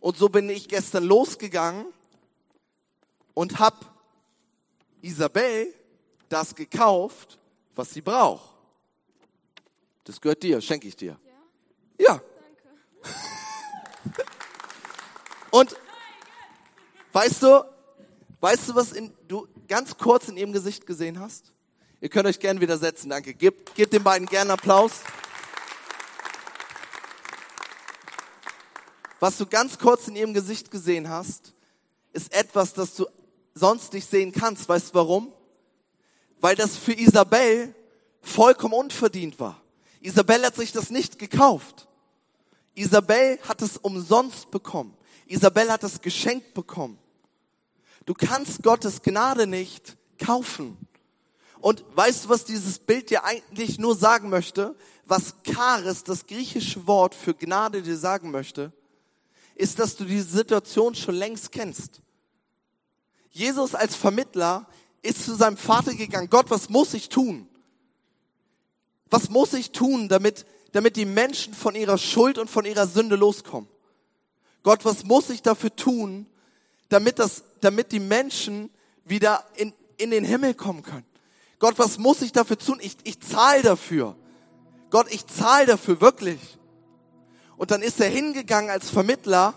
Und 0.00 0.16
so 0.16 0.28
bin 0.28 0.48
ich 0.48 0.68
gestern 0.68 1.04
losgegangen 1.04 1.86
und 3.34 3.58
hab 3.58 3.92
Isabel 5.00 5.72
das 6.28 6.54
gekauft, 6.54 7.38
was 7.74 7.92
sie 7.92 8.00
braucht. 8.00 8.54
Das 10.04 10.20
gehört 10.20 10.42
dir, 10.42 10.60
schenke 10.60 10.88
ich 10.88 10.96
dir. 10.96 11.18
Ja. 11.98 12.04
ja. 12.06 12.22
Danke. 13.02 13.28
und 15.52 15.76
weißt 17.12 17.42
du, 17.42 17.64
weißt 18.40 18.70
du, 18.70 18.74
was 18.74 18.92
in, 18.92 19.12
du, 19.28 19.46
ganz 19.68 19.96
kurz 19.98 20.28
in 20.28 20.36
ihrem 20.38 20.52
Gesicht 20.52 20.86
gesehen 20.86 21.20
hast? 21.20 21.52
Ihr 22.00 22.08
könnt 22.08 22.26
euch 22.26 22.40
gern 22.40 22.60
widersetzen, 22.60 23.10
danke. 23.10 23.34
Gebt, 23.34 23.74
gebt 23.74 23.92
den 23.92 24.02
beiden 24.02 24.26
gern 24.26 24.50
Applaus. 24.50 24.92
Was 29.20 29.36
du 29.36 29.46
ganz 29.46 29.78
kurz 29.78 30.08
in 30.08 30.16
ihrem 30.16 30.32
Gesicht 30.32 30.70
gesehen 30.70 31.10
hast, 31.10 31.52
ist 32.14 32.32
etwas, 32.32 32.72
das 32.72 32.94
du 32.94 33.06
sonst 33.54 33.92
nicht 33.92 34.08
sehen 34.08 34.32
kannst. 34.32 34.68
Weißt 34.68 34.88
du 34.88 34.94
warum? 34.94 35.32
Weil 36.40 36.56
das 36.56 36.78
für 36.78 36.94
Isabel 36.94 37.74
vollkommen 38.22 38.74
unverdient 38.74 39.38
war. 39.38 39.60
Isabel 40.00 40.46
hat 40.46 40.56
sich 40.56 40.72
das 40.72 40.88
nicht 40.88 41.18
gekauft. 41.18 41.86
Isabel 42.74 43.38
hat 43.46 43.60
es 43.60 43.76
umsonst 43.76 44.50
bekommen. 44.50 44.96
Isabel 45.26 45.70
hat 45.70 45.82
es 45.84 46.00
geschenkt 46.00 46.54
bekommen. 46.54 46.98
Du 48.06 48.14
kannst 48.14 48.62
Gottes 48.62 49.02
Gnade 49.02 49.46
nicht 49.46 49.96
kaufen. 50.18 50.76
Und 51.60 51.84
weißt 51.94 52.24
du, 52.24 52.28
was 52.28 52.44
dieses 52.44 52.78
Bild 52.78 53.10
dir 53.10 53.24
eigentlich 53.24 53.78
nur 53.78 53.94
sagen 53.94 54.28
möchte? 54.28 54.74
Was 55.06 55.36
Charis, 55.44 56.02
das 56.02 56.26
griechische 56.26 56.86
Wort 56.86 57.14
für 57.14 57.34
Gnade, 57.34 57.82
dir 57.82 57.96
sagen 57.96 58.30
möchte, 58.30 58.72
ist, 59.54 59.78
dass 59.78 59.96
du 59.96 60.04
diese 60.04 60.28
Situation 60.28 60.94
schon 60.94 61.14
längst 61.14 61.52
kennst. 61.52 62.00
Jesus 63.30 63.74
als 63.74 63.94
Vermittler 63.94 64.66
ist 65.02 65.24
zu 65.24 65.34
seinem 65.34 65.56
Vater 65.56 65.94
gegangen. 65.94 66.30
Gott, 66.30 66.50
was 66.50 66.68
muss 66.68 66.94
ich 66.94 67.08
tun? 67.08 67.48
Was 69.08 69.28
muss 69.28 69.52
ich 69.52 69.72
tun, 69.72 70.08
damit, 70.08 70.46
damit 70.72 70.96
die 70.96 71.04
Menschen 71.04 71.54
von 71.54 71.74
ihrer 71.74 71.98
Schuld 71.98 72.38
und 72.38 72.50
von 72.50 72.64
ihrer 72.64 72.86
Sünde 72.86 73.16
loskommen? 73.16 73.68
Gott, 74.62 74.84
was 74.84 75.04
muss 75.04 75.30
ich 75.30 75.42
dafür 75.42 75.74
tun, 75.74 76.26
damit, 76.88 77.18
das, 77.18 77.42
damit 77.60 77.92
die 77.92 78.00
Menschen 78.00 78.70
wieder 79.04 79.44
in, 79.56 79.72
in 79.96 80.10
den 80.10 80.24
Himmel 80.24 80.54
kommen 80.54 80.82
können. 80.82 81.06
Gott, 81.58 81.78
was 81.78 81.98
muss 81.98 82.22
ich 82.22 82.32
dafür 82.32 82.58
tun? 82.58 82.78
Ich, 82.80 82.96
ich 83.04 83.20
zahle 83.20 83.62
dafür. 83.62 84.16
Gott, 84.90 85.06
ich 85.10 85.26
zahle 85.26 85.66
dafür, 85.66 86.00
wirklich. 86.00 86.40
Und 87.56 87.70
dann 87.70 87.82
ist 87.82 88.00
er 88.00 88.08
hingegangen 88.08 88.70
als 88.70 88.90
Vermittler 88.90 89.54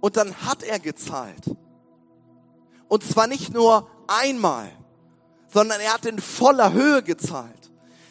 und 0.00 0.16
dann 0.16 0.34
hat 0.42 0.62
er 0.62 0.78
gezahlt. 0.78 1.44
Und 2.88 3.04
zwar 3.04 3.26
nicht 3.26 3.52
nur 3.52 3.88
einmal, 4.06 4.70
sondern 5.52 5.80
er 5.80 5.94
hat 5.94 6.06
in 6.06 6.18
voller 6.18 6.72
Höhe 6.72 7.02
gezahlt, 7.02 7.70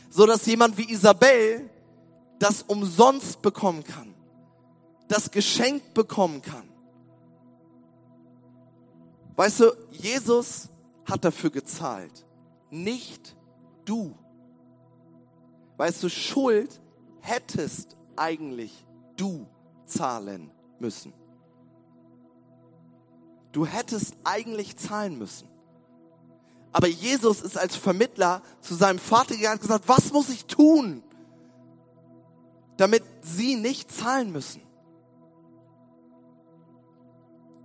so 0.10 0.26
dass 0.26 0.46
jemand 0.46 0.78
wie 0.78 0.92
Isabel 0.92 1.70
das 2.40 2.62
umsonst 2.62 3.42
bekommen 3.42 3.84
kann, 3.84 4.13
das 5.08 5.32
geschenkt 5.32 5.93
bekommen 5.93 6.41
kann. 6.41 6.67
Weißt 9.36 9.60
du, 9.60 9.72
Jesus 9.91 10.70
hat 11.06 11.24
dafür 11.24 11.52
gezahlt, 11.52 12.26
nicht 12.70 13.36
du. 13.86 14.15
Weißt 15.78 16.02
du, 16.04 16.10
Schuld 16.10 16.82
hättest 17.22 17.96
eigentlich 18.15 18.86
du 19.15 19.48
zahlen 19.86 20.52
müssen. 20.80 21.13
Du 23.52 23.65
hättest 23.65 24.15
eigentlich 24.24 24.76
zahlen 24.76 25.17
müssen. 25.17 25.48
Aber 26.72 26.88
Jesus 26.88 27.41
ist 27.41 27.58
als 27.58 27.76
Vermittler 27.76 28.41
zu 28.62 28.76
seinem 28.76 29.00
Vater 29.00 29.36
gegangen 29.36 29.56
und 29.56 29.62
gesagt, 29.62 29.88
was 29.88 30.12
muss 30.12 30.30
ich 30.30 30.46
tun, 30.46 31.02
damit 32.76 33.04
sie 33.22 33.56
nicht 33.56 33.91
zahlen 33.91 34.32
müssen? 34.32 34.66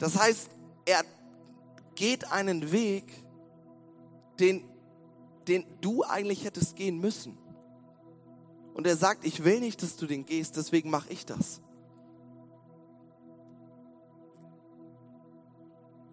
Das 0.02 0.18
heißt, 0.18 0.50
er 0.84 1.04
geht 1.94 2.32
einen 2.32 2.72
Weg, 2.72 3.04
den, 4.40 4.68
den 5.46 5.64
du 5.80 6.02
eigentlich 6.02 6.44
hättest 6.44 6.74
gehen 6.74 6.98
müssen. 6.98 7.38
Und 8.74 8.84
er 8.84 8.96
sagt, 8.96 9.24
ich 9.24 9.44
will 9.44 9.60
nicht, 9.60 9.80
dass 9.80 9.94
du 9.94 10.08
den 10.08 10.26
gehst, 10.26 10.56
deswegen 10.56 10.90
mache 10.90 11.08
ich 11.10 11.24
das. 11.24 11.60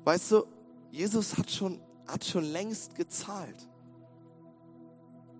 Weißt 0.03 0.33
du, 0.33 0.45
Jesus 0.91 1.35
hat 1.35 1.49
schon, 1.49 1.81
hat 2.05 2.23
schon 2.23 2.43
längst 2.43 2.93
gezahlt. 2.93 3.67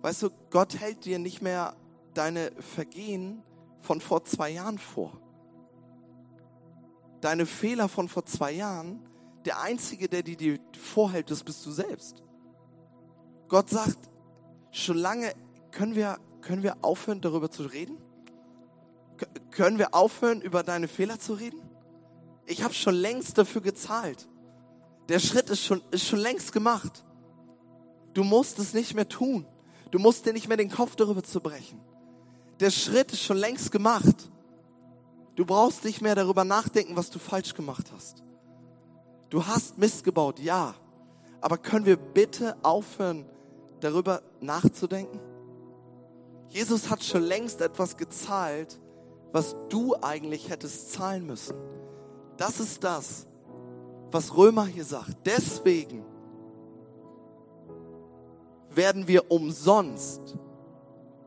Weißt 0.00 0.24
du, 0.24 0.30
Gott 0.50 0.74
hält 0.76 1.04
dir 1.04 1.20
nicht 1.20 1.40
mehr 1.40 1.76
deine 2.14 2.50
Vergehen 2.58 3.44
von 3.80 4.00
vor 4.00 4.24
zwei 4.24 4.50
Jahren 4.50 4.78
vor. 4.78 5.20
Deine 7.20 7.46
Fehler 7.46 7.88
von 7.88 8.08
vor 8.08 8.24
zwei 8.24 8.52
Jahren, 8.52 9.06
der 9.44 9.60
Einzige, 9.60 10.08
der 10.08 10.22
die 10.22 10.36
dir 10.36 10.58
vorhält, 10.78 11.30
das 11.30 11.44
bist 11.44 11.64
du 11.66 11.70
selbst. 11.70 12.22
Gott 13.48 13.68
sagt, 13.68 13.98
schon 14.70 14.96
lange 14.96 15.32
können 15.70 15.94
wir, 15.94 16.18
können 16.40 16.62
wir 16.62 16.76
aufhören, 16.82 17.20
darüber 17.20 17.50
zu 17.50 17.64
reden? 17.64 17.98
können 19.50 19.78
wir 19.78 19.94
aufhören, 19.94 20.40
über 20.40 20.62
deine 20.62 20.88
Fehler 20.88 21.18
zu 21.18 21.34
reden? 21.34 21.60
Ich 22.46 22.62
habe 22.62 22.74
schon 22.74 22.94
längst 22.94 23.38
dafür 23.38 23.60
gezahlt. 23.60 24.28
Der 25.08 25.18
Schritt 25.18 25.50
ist 25.50 25.64
schon, 25.64 25.82
ist 25.90 26.06
schon 26.06 26.18
längst 26.18 26.52
gemacht. 26.52 27.04
Du 28.14 28.24
musst 28.24 28.58
es 28.58 28.74
nicht 28.74 28.94
mehr 28.94 29.08
tun. 29.08 29.46
Du 29.90 29.98
musst 29.98 30.26
dir 30.26 30.32
nicht 30.32 30.48
mehr 30.48 30.56
den 30.56 30.70
Kopf 30.70 30.96
darüber 30.96 31.22
zu 31.22 31.40
brechen. 31.40 31.80
Der 32.60 32.70
Schritt 32.70 33.12
ist 33.12 33.22
schon 33.22 33.36
längst 33.36 33.72
gemacht. 33.72 34.30
Du 35.40 35.46
brauchst 35.46 35.84
nicht 35.84 36.02
mehr 36.02 36.14
darüber 36.14 36.44
nachdenken, 36.44 36.96
was 36.96 37.08
du 37.08 37.18
falsch 37.18 37.54
gemacht 37.54 37.86
hast. 37.94 38.22
Du 39.30 39.46
hast 39.46 39.78
Mist 39.78 40.04
gebaut, 40.04 40.38
ja. 40.38 40.74
Aber 41.40 41.56
können 41.56 41.86
wir 41.86 41.96
bitte 41.96 42.58
aufhören, 42.62 43.24
darüber 43.80 44.20
nachzudenken? 44.42 45.18
Jesus 46.50 46.90
hat 46.90 47.02
schon 47.02 47.22
längst 47.22 47.62
etwas 47.62 47.96
gezahlt, 47.96 48.78
was 49.32 49.56
du 49.70 49.94
eigentlich 50.02 50.50
hättest 50.50 50.92
zahlen 50.92 51.24
müssen. 51.24 51.56
Das 52.36 52.60
ist 52.60 52.84
das, 52.84 53.26
was 54.10 54.36
Römer 54.36 54.66
hier 54.66 54.84
sagt. 54.84 55.16
Deswegen 55.24 56.04
werden 58.68 59.08
wir 59.08 59.30
umsonst 59.30 60.36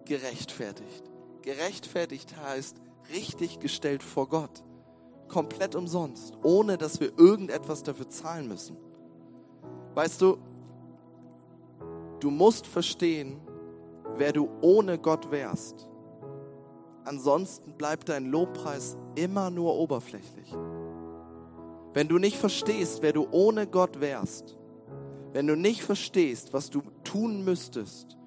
gerechtfertigt. 0.05 1.03
Gerechtfertigt 1.41 2.37
heißt 2.37 2.77
richtig 3.11 3.59
gestellt 3.59 4.03
vor 4.03 4.27
Gott. 4.27 4.63
Komplett 5.27 5.75
umsonst, 5.75 6.33
ohne 6.43 6.77
dass 6.77 6.99
wir 6.99 7.17
irgendetwas 7.17 7.83
dafür 7.83 8.09
zahlen 8.09 8.47
müssen. 8.47 8.77
Weißt 9.95 10.21
du, 10.21 10.37
du 12.19 12.29
musst 12.29 12.67
verstehen, 12.67 13.39
wer 14.17 14.31
du 14.31 14.49
ohne 14.61 14.97
Gott 14.97 15.31
wärst. 15.31 15.87
Ansonsten 17.05 17.73
bleibt 17.73 18.09
dein 18.09 18.25
Lobpreis 18.25 18.97
immer 19.15 19.49
nur 19.49 19.75
oberflächlich. 19.75 20.53
Wenn 21.93 22.07
du 22.07 22.17
nicht 22.17 22.37
verstehst, 22.37 23.01
wer 23.01 23.13
du 23.13 23.27
ohne 23.31 23.67
Gott 23.67 23.99
wärst, 23.99 24.57
wenn 25.31 25.47
du 25.47 25.55
nicht 25.55 25.83
verstehst, 25.83 26.53
was 26.53 26.69
du 26.69 26.81
tun 27.03 27.43
müsstest, 27.43 28.17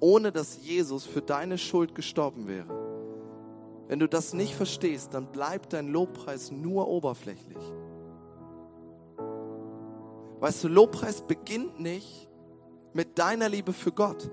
ohne 0.00 0.32
dass 0.32 0.64
Jesus 0.64 1.04
für 1.04 1.22
deine 1.22 1.58
Schuld 1.58 1.94
gestorben 1.94 2.46
wäre, 2.46 2.85
wenn 3.88 3.98
du 3.98 4.08
das 4.08 4.32
nicht 4.32 4.54
verstehst, 4.54 5.14
dann 5.14 5.30
bleibt 5.30 5.72
dein 5.72 5.88
Lobpreis 5.88 6.50
nur 6.50 6.88
oberflächlich. 6.88 7.62
Weißt 10.40 10.64
du, 10.64 10.68
Lobpreis 10.68 11.22
beginnt 11.22 11.80
nicht 11.80 12.28
mit 12.92 13.18
deiner 13.18 13.48
Liebe 13.48 13.72
für 13.72 13.92
Gott. 13.92 14.30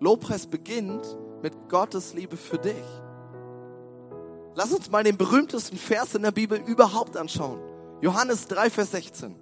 Lobpreis 0.00 0.46
beginnt 0.46 1.16
mit 1.42 1.68
Gottes 1.68 2.12
Liebe 2.14 2.36
für 2.36 2.58
dich. 2.58 2.84
Lass 4.54 4.72
uns 4.72 4.90
mal 4.90 5.04
den 5.04 5.16
berühmtesten 5.16 5.78
Vers 5.78 6.14
in 6.14 6.22
der 6.22 6.32
Bibel 6.32 6.58
überhaupt 6.58 7.16
anschauen. 7.16 7.60
Johannes 8.00 8.46
3, 8.48 8.70
Vers 8.70 8.90
16. 8.90 9.36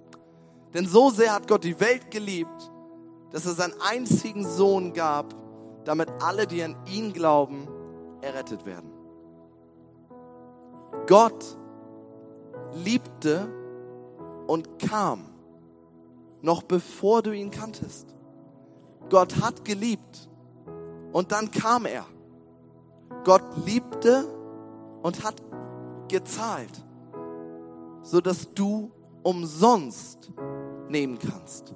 Denn 0.74 0.86
so 0.86 1.10
sehr 1.10 1.32
hat 1.32 1.48
Gott 1.48 1.64
die 1.64 1.78
Welt 1.80 2.10
geliebt, 2.10 2.70
dass 3.30 3.46
er 3.46 3.52
seinen 3.52 3.74
einzigen 3.80 4.46
Sohn 4.46 4.92
gab, 4.92 5.34
damit 5.84 6.08
alle, 6.20 6.46
die 6.46 6.62
an 6.62 6.76
ihn 6.86 7.12
glauben, 7.12 7.68
errettet 8.24 8.66
werden. 8.66 8.90
Gott 11.06 11.58
liebte 12.72 13.46
und 14.46 14.78
kam, 14.78 15.26
noch 16.42 16.62
bevor 16.62 17.22
du 17.22 17.32
ihn 17.32 17.50
kanntest. 17.50 18.14
Gott 19.10 19.40
hat 19.40 19.64
geliebt 19.64 20.28
und 21.12 21.30
dann 21.32 21.50
kam 21.50 21.86
er. 21.86 22.06
Gott 23.24 23.42
liebte 23.64 24.26
und 25.02 25.24
hat 25.24 25.42
gezahlt, 26.08 26.84
sodass 28.02 28.52
du 28.54 28.90
umsonst 29.22 30.32
nehmen 30.88 31.18
kannst. 31.18 31.74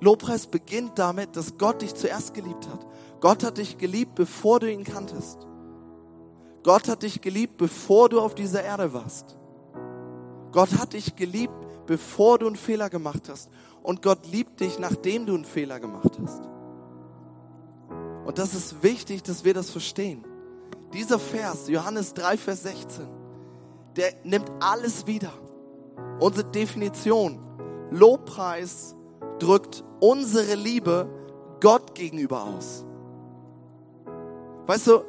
Lobpreis 0.00 0.46
beginnt 0.46 0.98
damit, 0.98 1.36
dass 1.36 1.58
Gott 1.58 1.82
dich 1.82 1.94
zuerst 1.94 2.34
geliebt 2.34 2.68
hat. 2.68 2.86
Gott 3.20 3.44
hat 3.44 3.58
dich 3.58 3.76
geliebt, 3.76 4.14
bevor 4.14 4.60
du 4.60 4.70
ihn 4.70 4.84
kanntest. 4.84 5.46
Gott 6.62 6.88
hat 6.88 7.02
dich 7.02 7.20
geliebt, 7.20 7.56
bevor 7.58 8.08
du 8.08 8.20
auf 8.20 8.34
dieser 8.34 8.62
Erde 8.62 8.92
warst. 8.92 9.36
Gott 10.52 10.78
hat 10.78 10.94
dich 10.94 11.16
geliebt, 11.16 11.54
bevor 11.86 12.38
du 12.38 12.46
einen 12.46 12.56
Fehler 12.56 12.90
gemacht 12.90 13.28
hast. 13.28 13.50
Und 13.82 14.02
Gott 14.02 14.26
liebt 14.26 14.60
dich, 14.60 14.78
nachdem 14.78 15.26
du 15.26 15.34
einen 15.34 15.44
Fehler 15.44 15.80
gemacht 15.80 16.18
hast. 16.22 16.42
Und 18.26 18.38
das 18.38 18.54
ist 18.54 18.82
wichtig, 18.82 19.22
dass 19.22 19.44
wir 19.44 19.54
das 19.54 19.70
verstehen. 19.70 20.24
Dieser 20.92 21.18
Vers, 21.18 21.68
Johannes 21.68 22.14
3, 22.14 22.36
Vers 22.36 22.62
16, 22.64 23.06
der 23.96 24.12
nimmt 24.24 24.50
alles 24.60 25.06
wieder. 25.06 25.32
Unsere 26.18 26.48
Definition, 26.50 27.38
Lobpreis 27.90 28.94
drückt 29.42 29.84
unsere 30.00 30.54
Liebe 30.54 31.08
Gott 31.60 31.94
gegenüber 31.94 32.44
aus. 32.44 32.84
Weißt 34.66 34.86
du, 34.86 35.04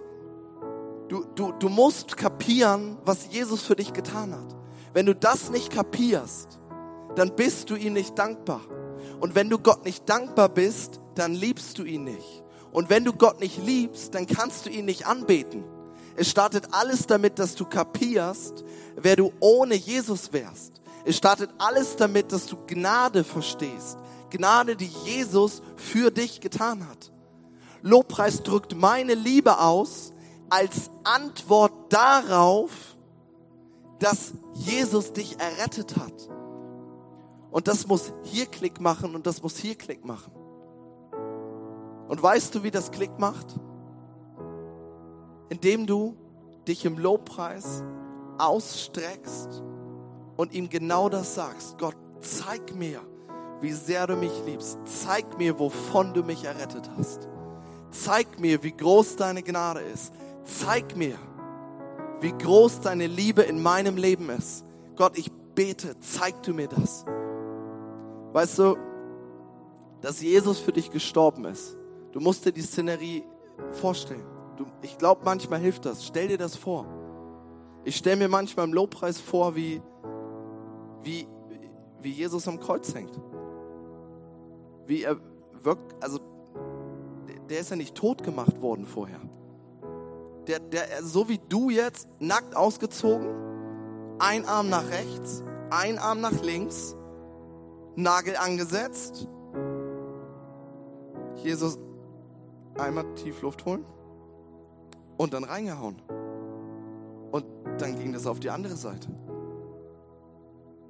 du, 1.07 1.23
du, 1.35 1.51
du 1.51 1.69
musst 1.69 2.17
kapieren, 2.17 2.97
was 3.05 3.31
Jesus 3.31 3.61
für 3.61 3.75
dich 3.75 3.93
getan 3.93 4.33
hat. 4.33 4.55
Wenn 4.93 5.05
du 5.05 5.15
das 5.15 5.49
nicht 5.51 5.71
kapierst, 5.71 6.59
dann 7.15 7.35
bist 7.35 7.69
du 7.69 7.75
ihm 7.75 7.93
nicht 7.93 8.17
dankbar. 8.17 8.61
Und 9.19 9.35
wenn 9.35 9.49
du 9.49 9.59
Gott 9.59 9.85
nicht 9.85 10.09
dankbar 10.09 10.49
bist, 10.49 10.99
dann 11.15 11.33
liebst 11.33 11.77
du 11.77 11.83
ihn 11.83 12.03
nicht. 12.03 12.43
Und 12.71 12.89
wenn 12.89 13.03
du 13.03 13.13
Gott 13.13 13.39
nicht 13.39 13.63
liebst, 13.63 14.15
dann 14.15 14.25
kannst 14.25 14.65
du 14.65 14.69
ihn 14.69 14.85
nicht 14.85 15.05
anbeten. 15.05 15.63
Es 16.15 16.29
startet 16.29 16.67
alles 16.71 17.07
damit, 17.07 17.39
dass 17.39 17.55
du 17.55 17.65
kapierst, 17.65 18.63
wer 18.95 19.15
du 19.15 19.31
ohne 19.39 19.75
Jesus 19.75 20.33
wärst. 20.33 20.81
Es 21.05 21.17
startet 21.17 21.49
alles 21.57 21.95
damit, 21.95 22.31
dass 22.31 22.45
du 22.45 22.57
Gnade 22.67 23.23
verstehst. 23.23 23.97
Gnade, 24.31 24.75
die 24.75 24.91
Jesus 25.05 25.61
für 25.75 26.09
dich 26.09 26.41
getan 26.41 26.87
hat. 26.87 27.11
Lobpreis 27.83 28.41
drückt 28.41 28.75
meine 28.75 29.13
Liebe 29.13 29.59
aus 29.59 30.13
als 30.49 30.89
Antwort 31.03 31.71
darauf, 31.89 32.71
dass 33.99 34.33
Jesus 34.53 35.13
dich 35.13 35.37
errettet 35.39 35.95
hat. 35.97 36.29
Und 37.51 37.67
das 37.67 37.85
muss 37.85 38.13
hier 38.23 38.45
Klick 38.47 38.79
machen 38.79 39.13
und 39.15 39.27
das 39.27 39.43
muss 39.43 39.57
hier 39.57 39.75
Klick 39.75 40.03
machen. 40.05 40.31
Und 42.07 42.21
weißt 42.21 42.55
du, 42.55 42.63
wie 42.63 42.71
das 42.71 42.91
Klick 42.91 43.17
macht? 43.19 43.59
Indem 45.49 45.85
du 45.85 46.15
dich 46.67 46.85
im 46.85 46.97
Lobpreis 46.97 47.83
ausstreckst 48.37 49.63
und 50.37 50.53
ihm 50.53 50.69
genau 50.69 51.09
das 51.09 51.35
sagst. 51.35 51.77
Gott, 51.77 51.95
zeig 52.21 52.75
mir, 52.75 53.01
wie 53.61 53.71
sehr 53.71 54.07
du 54.07 54.15
mich 54.15 54.31
liebst. 54.45 54.79
Zeig 54.85 55.37
mir, 55.37 55.57
wovon 55.59 56.13
du 56.13 56.23
mich 56.23 56.43
errettet 56.43 56.89
hast. 56.97 57.27
Zeig 57.91 58.39
mir, 58.39 58.63
wie 58.63 58.71
groß 58.71 59.15
deine 59.17 59.43
Gnade 59.43 59.81
ist. 59.81 60.13
Zeig 60.43 60.97
mir, 60.97 61.17
wie 62.19 62.31
groß 62.31 62.81
deine 62.81 63.07
Liebe 63.07 63.43
in 63.43 63.61
meinem 63.61 63.97
Leben 63.97 64.29
ist. 64.29 64.65
Gott, 64.95 65.17
ich 65.17 65.31
bete, 65.53 65.95
zeig 65.99 66.41
du 66.43 66.53
mir 66.53 66.67
das. 66.67 67.05
Weißt 68.33 68.59
du, 68.59 68.77
dass 70.01 70.21
Jesus 70.21 70.57
für 70.57 70.71
dich 70.71 70.89
gestorben 70.89 71.45
ist. 71.45 71.77
Du 72.11 72.19
musst 72.19 72.45
dir 72.45 72.51
die 72.51 72.61
Szenerie 72.61 73.23
vorstellen. 73.71 74.25
Du, 74.57 74.65
ich 74.81 74.97
glaube, 74.97 75.21
manchmal 75.23 75.59
hilft 75.59 75.85
das. 75.85 76.05
Stell 76.05 76.27
dir 76.27 76.37
das 76.37 76.55
vor. 76.55 76.87
Ich 77.83 77.95
stelle 77.95 78.15
mir 78.15 78.27
manchmal 78.27 78.65
im 78.65 78.73
Lobpreis 78.73 79.19
vor, 79.19 79.55
wie, 79.55 79.81
wie, 81.03 81.27
wie 82.01 82.11
Jesus 82.11 82.47
am 82.47 82.59
Kreuz 82.59 82.93
hängt 82.93 83.11
wie 84.87 85.03
er 85.03 85.17
wirkt, 85.63 86.03
also 86.03 86.19
der 87.49 87.59
ist 87.59 87.69
ja 87.69 87.75
nicht 87.75 87.95
tot 87.95 88.23
gemacht 88.23 88.61
worden 88.61 88.85
vorher. 88.85 89.19
Der, 90.47 90.59
der, 90.59 91.03
so 91.03 91.29
wie 91.29 91.39
du 91.49 91.69
jetzt, 91.69 92.07
nackt 92.19 92.55
ausgezogen, 92.55 93.27
ein 94.19 94.45
Arm 94.45 94.69
nach 94.69 94.89
rechts, 94.89 95.43
ein 95.69 95.97
Arm 95.99 96.21
nach 96.21 96.41
links, 96.41 96.95
Nagel 97.95 98.35
angesetzt. 98.37 99.27
Jesus 101.35 101.77
einmal 102.77 103.05
tief 103.15 103.41
Luft 103.41 103.65
holen 103.65 103.85
und 105.17 105.33
dann 105.33 105.43
reingehauen. 105.43 106.01
Und 107.31 107.45
dann 107.77 107.95
ging 107.97 108.13
das 108.13 108.27
auf 108.27 108.39
die 108.39 108.49
andere 108.49 108.75
Seite. 108.75 109.09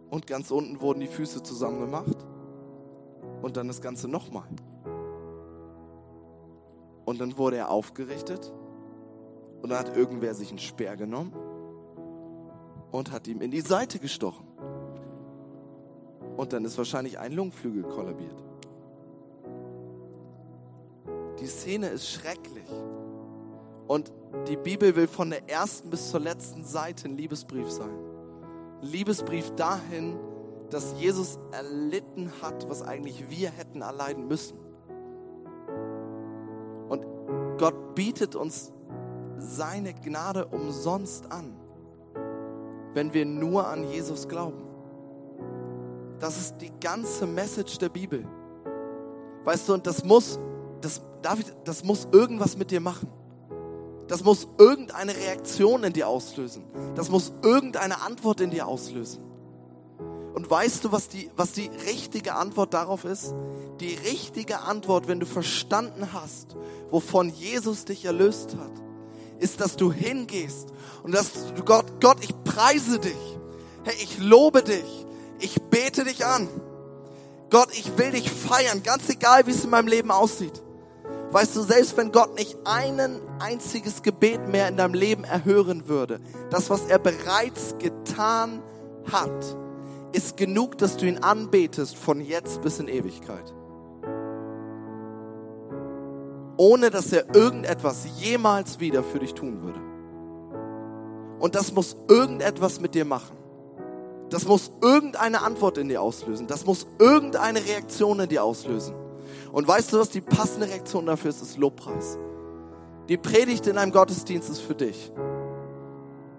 Und 0.09 0.27
ganz 0.27 0.51
unten 0.51 0.81
wurden 0.81 0.99
die 0.99 1.07
Füße 1.07 1.41
zusammen 1.41 1.79
gemacht 1.79 2.17
und 3.41 3.57
dann 3.57 3.67
das 3.67 3.81
Ganze 3.81 4.07
nochmal. 4.07 4.47
Und 7.05 7.19
dann 7.19 7.37
wurde 7.37 7.57
er 7.57 7.69
aufgerichtet 7.69 8.53
und 9.61 9.69
dann 9.69 9.79
hat 9.79 9.95
irgendwer 9.95 10.33
sich 10.33 10.49
einen 10.49 10.59
Speer 10.59 10.95
genommen 10.95 11.33
und 12.91 13.11
hat 13.11 13.27
ihm 13.27 13.41
in 13.41 13.51
die 13.51 13.61
Seite 13.61 13.99
gestochen. 13.99 14.45
Und 16.37 16.53
dann 16.53 16.65
ist 16.65 16.77
wahrscheinlich 16.77 17.19
ein 17.19 17.33
Lungenflügel 17.33 17.83
kollabiert. 17.83 18.43
Die 21.39 21.47
Szene 21.47 21.87
ist 21.87 22.09
schrecklich. 22.09 22.69
Und 23.87 24.11
die 24.47 24.55
Bibel 24.55 24.95
will 24.95 25.07
von 25.07 25.31
der 25.31 25.49
ersten 25.49 25.89
bis 25.89 26.11
zur 26.11 26.19
letzten 26.19 26.63
Seite 26.63 27.09
ein 27.09 27.17
Liebesbrief 27.17 27.69
sein. 27.69 27.89
Ein 28.81 28.87
Liebesbrief 28.87 29.51
dahin, 29.55 30.17
dass 30.71 30.95
Jesus 30.97 31.37
erlitten 31.51 32.31
hat, 32.41 32.67
was 32.69 32.81
eigentlich 32.81 33.29
wir 33.29 33.51
hätten 33.51 33.81
erleiden 33.81 34.27
müssen. 34.27 34.57
Und 36.89 37.05
Gott 37.57 37.93
bietet 37.93 38.35
uns 38.35 38.71
seine 39.37 39.93
Gnade 39.93 40.45
umsonst 40.47 41.31
an, 41.31 41.53
wenn 42.93 43.13
wir 43.13 43.25
nur 43.25 43.67
an 43.67 43.83
Jesus 43.83 44.27
glauben. 44.27 44.63
Das 46.19 46.37
ist 46.37 46.57
die 46.57 46.71
ganze 46.79 47.27
Message 47.27 47.77
der 47.77 47.89
Bibel. 47.89 48.25
Weißt 49.43 49.67
du, 49.67 49.73
und 49.73 49.87
das 49.87 50.05
muss, 50.05 50.39
das, 50.79 51.01
David, 51.21 51.53
das 51.65 51.83
muss 51.83 52.07
irgendwas 52.11 52.57
mit 52.57 52.71
dir 52.71 52.79
machen. 52.79 53.09
Das 54.07 54.23
muss 54.23 54.47
irgendeine 54.57 55.15
Reaktion 55.15 55.83
in 55.83 55.93
dir 55.93 56.07
auslösen. 56.07 56.63
Das 56.95 57.09
muss 57.09 57.33
irgendeine 57.41 58.01
Antwort 58.01 58.41
in 58.41 58.51
dir 58.51 58.67
auslösen. 58.67 59.30
Weißt 60.51 60.83
du, 60.83 60.91
was 60.91 61.07
die, 61.07 61.31
was 61.37 61.53
die 61.53 61.71
richtige 61.85 62.35
Antwort 62.35 62.73
darauf 62.73 63.05
ist? 63.05 63.33
Die 63.79 63.95
richtige 63.95 64.59
Antwort, 64.59 65.07
wenn 65.07 65.21
du 65.21 65.25
verstanden 65.25 66.09
hast, 66.11 66.57
wovon 66.89 67.29
Jesus 67.29 67.85
dich 67.85 68.03
erlöst 68.03 68.57
hat, 68.57 68.73
ist, 69.39 69.61
dass 69.61 69.77
du 69.77 69.93
hingehst 69.93 70.67
und 71.03 71.15
dass 71.15 71.53
du 71.55 71.63
Gott, 71.63 72.01
Gott, 72.01 72.17
ich 72.21 72.35
preise 72.43 72.99
dich. 72.99 73.39
Hey, 73.85 73.95
ich 74.03 74.19
lobe 74.19 74.61
dich. 74.61 75.05
Ich 75.39 75.55
bete 75.61 76.03
dich 76.03 76.25
an. 76.25 76.49
Gott, 77.49 77.69
ich 77.71 77.97
will 77.97 78.11
dich 78.11 78.29
feiern, 78.29 78.83
ganz 78.83 79.07
egal, 79.07 79.47
wie 79.47 79.51
es 79.51 79.63
in 79.63 79.69
meinem 79.69 79.87
Leben 79.87 80.11
aussieht. 80.11 80.61
Weißt 81.31 81.55
du, 81.55 81.61
selbst 81.61 81.95
wenn 81.95 82.11
Gott 82.11 82.35
nicht 82.35 82.57
einen 82.65 83.21
einziges 83.39 84.01
Gebet 84.01 84.49
mehr 84.49 84.67
in 84.67 84.75
deinem 84.75 84.95
Leben 84.95 85.23
erhören 85.23 85.87
würde, 85.87 86.19
das, 86.49 86.69
was 86.69 86.87
er 86.87 86.99
bereits 86.99 87.77
getan 87.79 88.61
hat, 89.09 89.60
ist 90.13 90.37
genug, 90.37 90.77
dass 90.77 90.97
du 90.97 91.05
ihn 91.05 91.19
anbetest 91.19 91.95
von 91.95 92.21
jetzt 92.21 92.61
bis 92.61 92.79
in 92.79 92.87
Ewigkeit. 92.87 93.53
Ohne 96.57 96.89
dass 96.89 97.11
er 97.11 97.33
irgendetwas 97.33 98.05
jemals 98.19 98.79
wieder 98.79 99.03
für 99.03 99.19
dich 99.19 99.33
tun 99.33 99.63
würde. 99.63 99.79
Und 101.39 101.55
das 101.55 101.73
muss 101.73 101.95
irgendetwas 102.07 102.79
mit 102.79 102.93
dir 102.93 103.05
machen. 103.05 103.35
Das 104.29 104.45
muss 104.45 104.71
irgendeine 104.81 105.41
Antwort 105.41 105.77
in 105.77 105.89
dir 105.89 106.01
auslösen. 106.01 106.47
Das 106.47 106.65
muss 106.65 106.85
irgendeine 106.99 107.65
Reaktion 107.65 108.19
in 108.19 108.29
dir 108.29 108.43
auslösen. 108.43 108.95
Und 109.51 109.67
weißt 109.67 109.91
du, 109.91 109.99
was 109.99 110.09
die 110.09 110.21
passende 110.21 110.67
Reaktion 110.67 111.05
dafür 111.05 111.29
ist? 111.29 111.41
Ist 111.41 111.57
Lobpreis. 111.57 112.17
Die 113.09 113.17
Predigt 113.17 113.67
in 113.67 113.77
einem 113.77 113.91
Gottesdienst 113.91 114.49
ist 114.49 114.61
für 114.61 114.75
dich. 114.75 115.11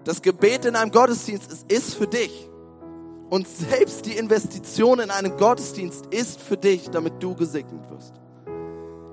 Das 0.05 0.21
Gebet 0.21 0.65
in 0.65 0.75
einem 0.75 0.91
Gottesdienst 0.91 1.51
ist, 1.51 1.71
ist 1.71 1.93
für 1.95 2.07
dich. 2.07 2.49
Und 3.29 3.47
selbst 3.47 4.05
die 4.05 4.13
Investition 4.13 4.99
in 4.99 5.09
einen 5.09 5.37
Gottesdienst 5.37 6.07
ist 6.07 6.39
für 6.39 6.57
dich, 6.57 6.89
damit 6.89 7.21
du 7.21 7.35
gesegnet 7.35 7.89
wirst. 7.89 8.13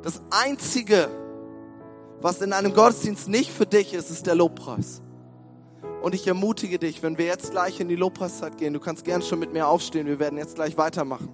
Das 0.03 0.21
Einzige, 0.31 1.09
was 2.21 2.41
in 2.43 2.53
einem 2.53 2.75
Gottesdienst 2.75 3.29
nicht 3.29 3.51
für 3.51 3.67
dich 3.67 3.95
ist, 3.95 4.11
ist 4.11 4.27
der 4.27 4.35
Lobpreis. 4.35 5.03
Und 6.03 6.15
ich 6.15 6.27
ermutige 6.27 6.79
dich, 6.79 7.03
wenn 7.03 7.19
wir 7.19 7.27
jetzt 7.27 7.51
gleich 7.51 7.79
in 7.81 7.89
die 7.89 7.97
Lobpreiszeit 7.97 8.57
gehen, 8.57 8.73
du 8.73 8.81
kannst 8.81 9.05
gern 9.05 9.23
schon 9.23 9.39
mit 9.39 9.53
mir 9.53 9.69
aufstehen, 9.69 10.07
wir 10.07 10.19
werden 10.19 10.39
jetzt 10.39 10.55
gleich 10.55 10.79
weitermachen. 10.79 11.29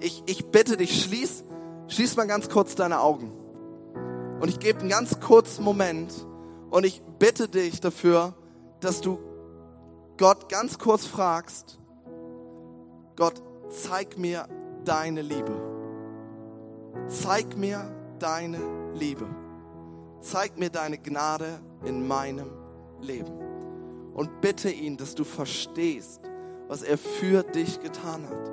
Ich, 0.00 0.22
ich 0.26 0.46
bitte 0.46 0.76
dich, 0.76 1.02
schließ, 1.02 1.44
schließ 1.88 2.16
mal 2.16 2.26
ganz 2.26 2.50
kurz 2.50 2.74
deine 2.74 3.00
Augen. 3.00 3.32
Und 4.40 4.48
ich 4.48 4.58
gebe 4.58 4.80
einen 4.80 4.90
ganz 4.90 5.18
kurzen 5.20 5.64
Moment 5.64 6.12
und 6.70 6.84
ich 6.84 7.02
bitte 7.18 7.48
dich 7.48 7.80
dafür, 7.80 8.34
dass 8.80 9.00
du 9.00 9.18
Gott 10.18 10.48
ganz 10.48 10.78
kurz 10.78 11.04
fragst, 11.04 11.78
Gott, 13.16 13.42
zeig 13.68 14.16
mir 14.16 14.48
deine 14.84 15.20
Liebe. 15.20 15.54
Zeig 17.08 17.56
mir 17.56 17.90
deine 18.18 18.58
Liebe. 18.94 19.26
Zeig 20.20 20.56
mir 20.58 20.70
deine 20.70 20.96
Gnade 20.96 21.60
in 21.84 22.06
meinem 22.08 22.50
Leben. 23.02 23.32
Und 24.14 24.40
bitte 24.40 24.70
ihn, 24.70 24.96
dass 24.96 25.14
du 25.14 25.24
verstehst, 25.24 26.22
was 26.68 26.82
er 26.82 26.96
für 26.96 27.42
dich 27.42 27.80
getan 27.80 28.26
hat. 28.26 28.50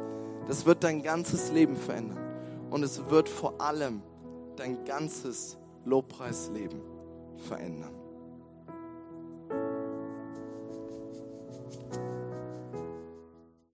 Das 0.50 0.66
wird 0.66 0.84
dein 0.84 1.02
ganzes 1.02 1.52
Leben 1.52 1.78
verändern. 1.78 2.20
Und 2.72 2.84
es 2.84 3.10
wird 3.10 3.30
vor 3.30 3.62
allem 3.62 4.02
dein 4.58 4.84
ganzes 4.84 5.58
Lobpreisleben 5.86 6.82
verändern. 7.38 8.03